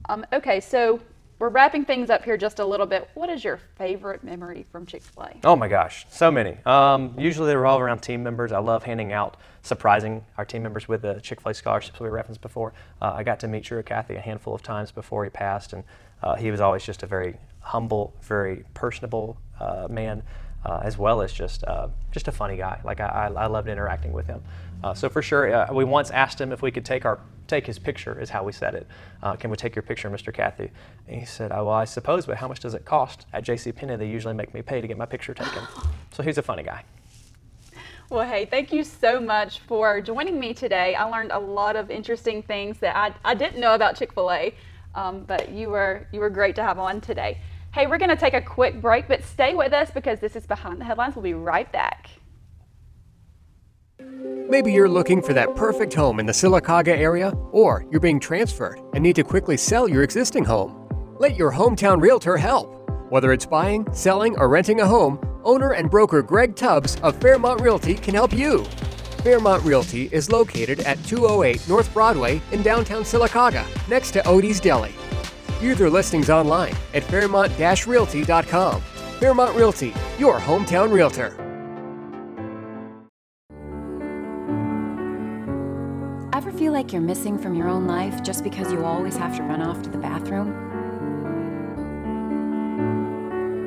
Um, 0.07 0.25
okay, 0.31 0.59
so 0.59 0.99
we're 1.39 1.49
wrapping 1.49 1.85
things 1.85 2.09
up 2.09 2.23
here 2.23 2.35
just 2.35 2.59
a 2.59 2.65
little 2.65 2.85
bit. 2.85 3.09
What 3.13 3.29
is 3.29 3.43
your 3.43 3.59
favorite 3.77 4.23
memory 4.23 4.65
from 4.71 4.85
Chick 4.85 5.01
Fil 5.01 5.23
A? 5.23 5.35
Oh 5.43 5.55
my 5.55 5.67
gosh, 5.67 6.05
so 6.09 6.31
many. 6.31 6.57
Um, 6.65 7.13
usually 7.17 7.47
they 7.47 7.55
revolve 7.55 7.81
around 7.81 7.99
team 7.99 8.23
members. 8.23 8.51
I 8.51 8.59
love 8.59 8.83
handing 8.83 9.13
out, 9.13 9.37
surprising 9.61 10.25
our 10.37 10.45
team 10.45 10.63
members 10.63 10.87
with 10.87 11.01
the 11.01 11.19
Chick 11.21 11.41
Fil 11.41 11.51
A 11.51 11.53
scholarships 11.53 11.99
we 11.99 12.09
referenced 12.09 12.41
before. 12.41 12.73
Uh, 13.01 13.13
I 13.15 13.23
got 13.23 13.39
to 13.41 13.47
meet 13.47 13.63
Truett 13.63 13.85
Cathy 13.85 14.15
a 14.15 14.21
handful 14.21 14.53
of 14.53 14.63
times 14.63 14.91
before 14.91 15.23
he 15.23 15.29
passed, 15.29 15.73
and 15.73 15.83
uh, 16.23 16.35
he 16.35 16.51
was 16.51 16.61
always 16.61 16.85
just 16.85 17.03
a 17.03 17.07
very 17.07 17.37
humble, 17.61 18.13
very 18.21 18.65
personable 18.73 19.37
uh, 19.59 19.87
man 19.89 20.23
uh, 20.65 20.81
as 20.83 20.97
well 20.97 21.21
as 21.21 21.31
just 21.31 21.63
uh, 21.63 21.87
just 22.11 22.27
a 22.27 22.31
funny 22.31 22.57
guy. 22.57 22.79
Like 22.83 22.99
I, 22.99 23.29
I, 23.35 23.43
I 23.43 23.47
loved 23.47 23.67
interacting 23.67 24.11
with 24.11 24.27
him. 24.27 24.41
Uh, 24.83 24.93
so 24.93 25.09
for 25.09 25.21
sure, 25.21 25.53
uh, 25.53 25.73
we 25.73 25.83
once 25.83 26.09
asked 26.11 26.39
him 26.39 26.51
if 26.51 26.61
we 26.61 26.71
could 26.71 26.85
take 26.85 27.05
our 27.05 27.19
take 27.49 27.65
his 27.65 27.79
picture, 27.79 28.21
is 28.21 28.29
how 28.29 28.43
we 28.43 28.51
said 28.51 28.75
it. 28.75 28.87
Uh, 29.21 29.35
can 29.35 29.49
we 29.49 29.57
take 29.57 29.75
your 29.75 29.83
picture, 29.83 30.09
Mr. 30.09 30.33
Cathy? 30.33 30.69
And 31.07 31.19
he 31.19 31.25
said, 31.25 31.51
oh, 31.51 31.65
well, 31.65 31.73
I 31.73 31.85
suppose, 31.85 32.25
but 32.25 32.37
how 32.37 32.47
much 32.47 32.59
does 32.59 32.75
it 32.75 32.85
cost? 32.85 33.25
At 33.33 33.43
J.C. 33.43 33.71
Penney, 33.71 33.95
they 33.95 34.07
usually 34.07 34.35
make 34.35 34.53
me 34.53 34.61
pay 34.61 34.79
to 34.79 34.87
get 34.87 34.97
my 34.97 35.07
picture 35.07 35.33
taken. 35.33 35.63
so 36.11 36.21
he's 36.21 36.37
a 36.37 36.43
funny 36.43 36.63
guy. 36.63 36.83
Well, 38.09 38.27
hey, 38.27 38.45
thank 38.45 38.71
you 38.71 38.83
so 38.83 39.19
much 39.19 39.59
for 39.61 40.01
joining 40.01 40.39
me 40.39 40.53
today. 40.53 40.95
I 40.95 41.03
learned 41.03 41.31
a 41.31 41.39
lot 41.39 41.75
of 41.75 41.91
interesting 41.91 42.41
things 42.41 42.79
that 42.79 42.95
I, 42.95 43.13
I 43.23 43.35
didn't 43.35 43.59
know 43.59 43.75
about 43.75 43.97
Chick 43.97 44.13
Fil 44.13 44.31
A, 44.31 44.53
um, 44.95 45.23
but 45.25 45.51
you 45.51 45.69
were 45.69 46.07
you 46.11 46.19
were 46.19 46.31
great 46.31 46.55
to 46.55 46.63
have 46.63 46.79
on 46.79 47.01
today. 47.01 47.37
Hey, 47.71 47.85
we're 47.85 47.99
going 47.99 48.09
to 48.09 48.15
take 48.15 48.33
a 48.33 48.41
quick 48.41 48.81
break, 48.81 49.07
but 49.07 49.23
stay 49.23 49.53
with 49.53 49.73
us 49.73 49.91
because 49.91 50.19
this 50.19 50.35
is 50.35 50.47
Behind 50.47 50.81
the 50.81 50.85
Headlines. 50.85 51.15
We'll 51.15 51.21
be 51.21 51.35
right 51.35 51.71
back. 51.71 52.09
Maybe 53.99 54.73
you're 54.73 54.89
looking 54.89 55.21
for 55.21 55.33
that 55.33 55.55
perfect 55.55 55.93
home 55.93 56.19
in 56.19 56.25
the 56.25 56.33
Sylacauga 56.33 56.97
area, 56.97 57.29
or 57.51 57.85
you're 57.91 57.99
being 57.99 58.19
transferred 58.19 58.81
and 58.93 59.03
need 59.03 59.15
to 59.17 59.23
quickly 59.23 59.55
sell 59.55 59.87
your 59.87 60.01
existing 60.01 60.45
home. 60.45 60.87
Let 61.19 61.35
your 61.35 61.51
hometown 61.51 62.01
realtor 62.01 62.37
help. 62.37 62.89
Whether 63.11 63.31
it's 63.33 63.45
buying, 63.45 63.85
selling, 63.93 64.35
or 64.39 64.49
renting 64.49 64.81
a 64.81 64.87
home, 64.87 65.19
owner 65.43 65.73
and 65.73 65.91
broker 65.91 66.23
Greg 66.23 66.55
Tubbs 66.55 66.95
of 67.01 67.21
Fairmont 67.21 67.61
Realty 67.61 67.93
can 67.93 68.15
help 68.15 68.33
you. 68.33 68.63
Fairmont 69.23 69.63
Realty 69.63 70.09
is 70.11 70.31
located 70.31 70.79
at 70.81 71.03
208 71.03 71.69
North 71.69 71.93
Broadway 71.93 72.41
in 72.51 72.63
downtown 72.63 73.03
Sylacauga, 73.03 73.63
next 73.87 74.09
to 74.11 74.21
Odie's 74.23 74.59
Deli. 74.59 74.95
View 75.59 75.75
their 75.75 75.89
listings 75.89 76.29
online 76.29 76.75
at 76.93 77.03
fairmont-realty.com. 77.03 78.81
Fairmont 79.19 79.55
Realty, 79.55 79.93
your 80.17 80.39
hometown 80.39 80.91
realtor. 80.91 81.35
Ever 86.33 86.53
feel 86.53 86.71
like 86.71 86.93
you're 86.93 87.01
missing 87.01 87.37
from 87.37 87.53
your 87.53 87.67
own 87.67 87.85
life 87.85 88.23
just 88.23 88.45
because 88.45 88.71
you 88.71 88.85
always 88.85 89.17
have 89.17 89.35
to 89.35 89.43
run 89.43 89.61
off 89.61 89.81
to 89.81 89.89
the 89.89 89.97
bathroom? 89.97 90.55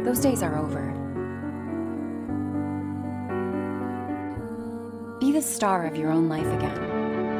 Those 0.05 0.21
days 0.21 0.43
are 0.43 0.57
over. 0.59 0.91
Be 5.21 5.33
the 5.33 5.43
star 5.43 5.85
of 5.85 5.97
your 5.97 6.11
own 6.11 6.31
life 6.31 6.47
again 6.47 6.81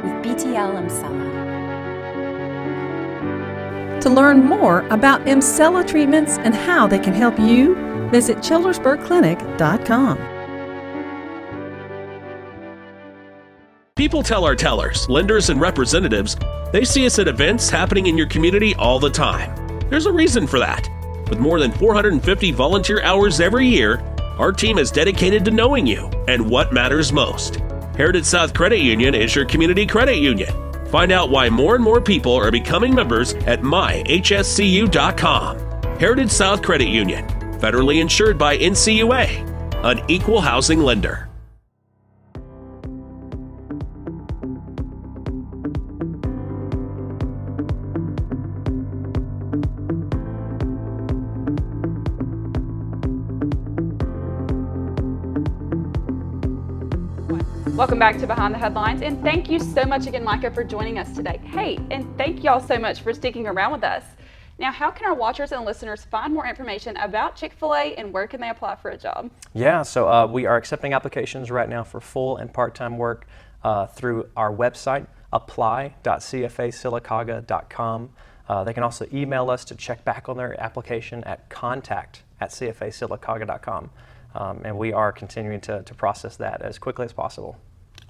with 0.03 0.23
BTL 0.23 0.75
Emsella. 0.75 1.42
To 4.03 4.09
learn 4.09 4.43
more 4.43 4.85
about 4.89 5.21
Emsella 5.27 5.87
treatments 5.87 6.37
and 6.39 6.53
how 6.53 6.87
they 6.87 6.99
can 6.99 7.13
help 7.13 7.39
you, 7.39 7.75
visit 8.09 8.39
childersburgclinic.com. 8.39 10.17
People 13.95 14.21
tell 14.21 14.43
our 14.43 14.57
tellers, 14.57 15.07
lenders, 15.07 15.49
and 15.49 15.61
representatives 15.61 16.35
they 16.73 16.83
see 16.83 17.05
us 17.05 17.17
at 17.17 17.29
events 17.29 17.69
happening 17.69 18.07
in 18.07 18.17
your 18.17 18.27
community 18.27 18.75
all 18.75 18.99
the 18.99 19.09
time. 19.09 19.55
There's 19.89 20.05
a 20.05 20.11
reason 20.11 20.47
for 20.47 20.59
that. 20.59 20.85
With 21.29 21.39
more 21.39 21.61
than 21.61 21.71
450 21.71 22.51
volunteer 22.51 23.01
hours 23.03 23.39
every 23.39 23.67
year, 23.67 24.01
our 24.37 24.51
team 24.51 24.79
is 24.79 24.91
dedicated 24.91 25.45
to 25.45 25.51
knowing 25.51 25.87
you 25.87 26.07
and 26.27 26.49
what 26.49 26.73
matters 26.73 27.13
most. 27.13 27.61
Heritage 27.95 28.25
South 28.25 28.53
Credit 28.53 28.79
Union 28.79 29.15
is 29.15 29.33
your 29.33 29.45
community 29.45 29.85
credit 29.85 30.17
union. 30.17 30.62
Find 30.93 31.11
out 31.11 31.31
why 31.31 31.49
more 31.49 31.73
and 31.73 31.83
more 31.83 31.99
people 31.99 32.33
are 32.33 32.51
becoming 32.51 32.93
members 32.93 33.33
at 33.47 33.61
myhscu.com. 33.61 35.57
Heritage 35.97 36.29
South 36.29 36.61
Credit 36.61 36.87
Union, 36.87 37.27
federally 37.57 37.99
insured 37.99 38.37
by 38.37 38.59
NCUA, 38.59 39.83
an 39.83 40.01
equal 40.07 40.39
housing 40.39 40.81
lender. 40.81 41.32
Welcome 57.83 57.99
back 57.99 58.17
to 58.19 58.27
Behind 58.27 58.53
the 58.53 58.59
Headlines, 58.59 59.01
and 59.01 59.21
thank 59.21 59.49
you 59.49 59.59
so 59.59 59.83
much 59.83 60.07
again, 60.07 60.23
Micah, 60.23 60.51
for 60.51 60.63
joining 60.63 60.99
us 60.99 61.13
today. 61.13 61.41
Hey, 61.43 61.77
and 61.91 62.17
thank 62.17 62.41
y'all 62.41 62.61
so 62.61 62.79
much 62.79 63.01
for 63.01 63.13
sticking 63.13 63.45
around 63.45 63.73
with 63.73 63.83
us. 63.83 64.05
Now, 64.57 64.71
how 64.71 64.89
can 64.89 65.05
our 65.05 65.13
watchers 65.13 65.51
and 65.51 65.65
listeners 65.65 66.05
find 66.05 66.33
more 66.33 66.47
information 66.47 66.95
about 66.95 67.35
Chick 67.35 67.51
fil 67.51 67.75
A 67.75 67.93
and 67.95 68.13
where 68.13 68.25
can 68.25 68.39
they 68.39 68.47
apply 68.47 68.77
for 68.77 68.91
a 68.91 68.97
job? 68.97 69.31
Yeah, 69.53 69.83
so 69.83 70.07
uh, 70.07 70.27
we 70.27 70.45
are 70.45 70.55
accepting 70.55 70.93
applications 70.93 71.51
right 71.51 71.67
now 71.67 71.83
for 71.83 71.99
full 71.99 72.37
and 72.37 72.53
part 72.53 72.73
time 72.73 72.97
work 72.97 73.27
uh, 73.65 73.87
through 73.87 74.29
our 74.37 74.53
website, 74.53 75.05
apply.cfasylacauga.com. 75.33 78.09
Uh, 78.47 78.63
they 78.63 78.73
can 78.73 78.83
also 78.83 79.05
email 79.11 79.49
us 79.49 79.65
to 79.65 79.75
check 79.75 80.05
back 80.05 80.29
on 80.29 80.37
their 80.37 80.57
application 80.57 81.21
at 81.25 81.49
contact 81.49 82.23
at 82.39 82.51
cfasylacauga.com. 82.51 83.89
Um, 84.35 84.61
and 84.63 84.77
we 84.77 84.93
are 84.93 85.11
continuing 85.11 85.59
to, 85.61 85.83
to 85.83 85.93
process 85.93 86.37
that 86.37 86.61
as 86.61 86.79
quickly 86.79 87.03
as 87.03 87.11
possible. 87.11 87.57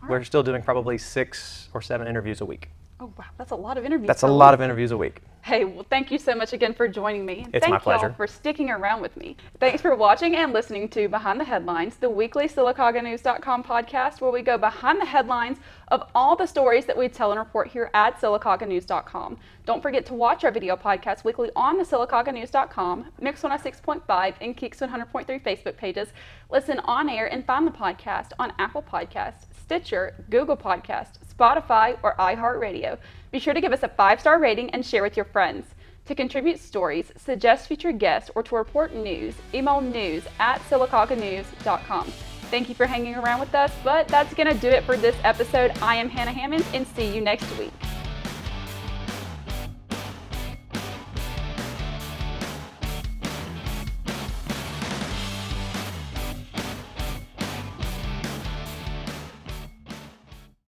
We're 0.09 0.23
still 0.23 0.43
doing 0.43 0.61
probably 0.61 0.97
six 0.97 1.69
or 1.73 1.81
seven 1.81 2.07
interviews 2.07 2.41
a 2.41 2.45
week. 2.45 2.69
Oh, 2.99 3.11
wow, 3.17 3.25
that's 3.37 3.51
a 3.51 3.55
lot 3.55 3.77
of 3.77 3.83
interviews. 3.85 4.07
That's 4.07 4.21
a 4.21 4.27
lot 4.27 4.53
of 4.53 4.61
interviews 4.61 4.91
a 4.91 4.97
week. 4.97 5.21
Hey, 5.41 5.65
well, 5.65 5.85
thank 5.89 6.09
you 6.09 6.17
so 6.17 6.33
much 6.35 6.53
again 6.53 6.73
for 6.73 6.87
joining 6.87 7.25
me. 7.25 7.45
It's 7.51 7.65
Thank 7.65 7.73
my 7.73 7.77
pleasure. 7.77 8.07
y'all 8.07 8.15
for 8.15 8.27
sticking 8.27 8.69
around 8.69 9.01
with 9.01 9.17
me. 9.17 9.35
Thanks 9.59 9.81
for 9.81 9.93
watching 9.93 10.37
and 10.37 10.53
listening 10.53 10.87
to 10.89 11.09
Behind 11.09 11.37
the 11.37 11.43
Headlines, 11.43 11.97
the 11.97 12.09
weekly 12.09 12.47
SylacaugaNews.com 12.47 13.65
podcast, 13.65 14.21
where 14.21 14.31
we 14.31 14.41
go 14.41 14.57
behind 14.57 15.01
the 15.01 15.05
headlines 15.05 15.57
of 15.89 16.09
all 16.15 16.37
the 16.37 16.45
stories 16.45 16.85
that 16.85 16.97
we 16.97 17.09
tell 17.09 17.31
and 17.31 17.39
report 17.39 17.67
here 17.67 17.91
at 17.93 18.21
SylacaugaNews.com. 18.21 19.37
Don't 19.65 19.81
forget 19.81 20.05
to 20.05 20.13
watch 20.13 20.45
our 20.45 20.51
video 20.51 20.77
podcast 20.77 21.25
weekly 21.25 21.49
on 21.57 21.77
the 21.77 21.83
SylacaugaNews.com, 21.83 23.07
Mix 23.19 23.41
106.5, 23.41 24.35
and 24.39 24.55
Kicks 24.55 24.79
100.3 24.79 25.43
Facebook 25.43 25.75
pages. 25.75 26.13
Listen 26.49 26.79
on 26.85 27.09
air 27.09 27.27
and 27.27 27.45
find 27.45 27.67
the 27.67 27.71
podcast 27.71 28.31
on 28.39 28.53
Apple 28.59 28.81
Podcasts, 28.81 29.47
Stitcher, 29.63 30.13
Google 30.29 30.57
Podcast, 30.57 31.13
Spotify, 31.33 31.97
or 32.03 32.15
iHeartRadio. 32.19 32.97
Be 33.31 33.39
sure 33.39 33.53
to 33.53 33.61
give 33.61 33.73
us 33.73 33.83
a 33.83 33.87
five 33.87 34.19
star 34.19 34.39
rating 34.39 34.69
and 34.71 34.85
share 34.85 35.01
with 35.01 35.15
your 35.15 35.25
friends. 35.25 35.65
To 36.05 36.15
contribute 36.15 36.59
stories, 36.59 37.11
suggest 37.15 37.67
future 37.67 37.93
guests, 37.93 38.29
or 38.35 38.43
to 38.43 38.55
report 38.55 38.93
news, 38.93 39.35
email 39.53 39.79
news 39.79 40.23
at 40.39 40.59
sylacauganews.com. 40.63 42.11
Thank 42.51 42.67
you 42.69 42.75
for 42.75 42.85
hanging 42.85 43.15
around 43.15 43.39
with 43.39 43.55
us, 43.55 43.71
but 43.83 44.07
that's 44.09 44.33
going 44.33 44.53
to 44.53 44.59
do 44.59 44.67
it 44.67 44.83
for 44.83 44.97
this 44.97 45.15
episode. 45.23 45.71
I 45.81 45.95
am 45.95 46.09
Hannah 46.09 46.33
Hammond, 46.33 46.65
and 46.73 46.85
see 46.87 47.15
you 47.15 47.21
next 47.21 47.49
week. 47.57 47.71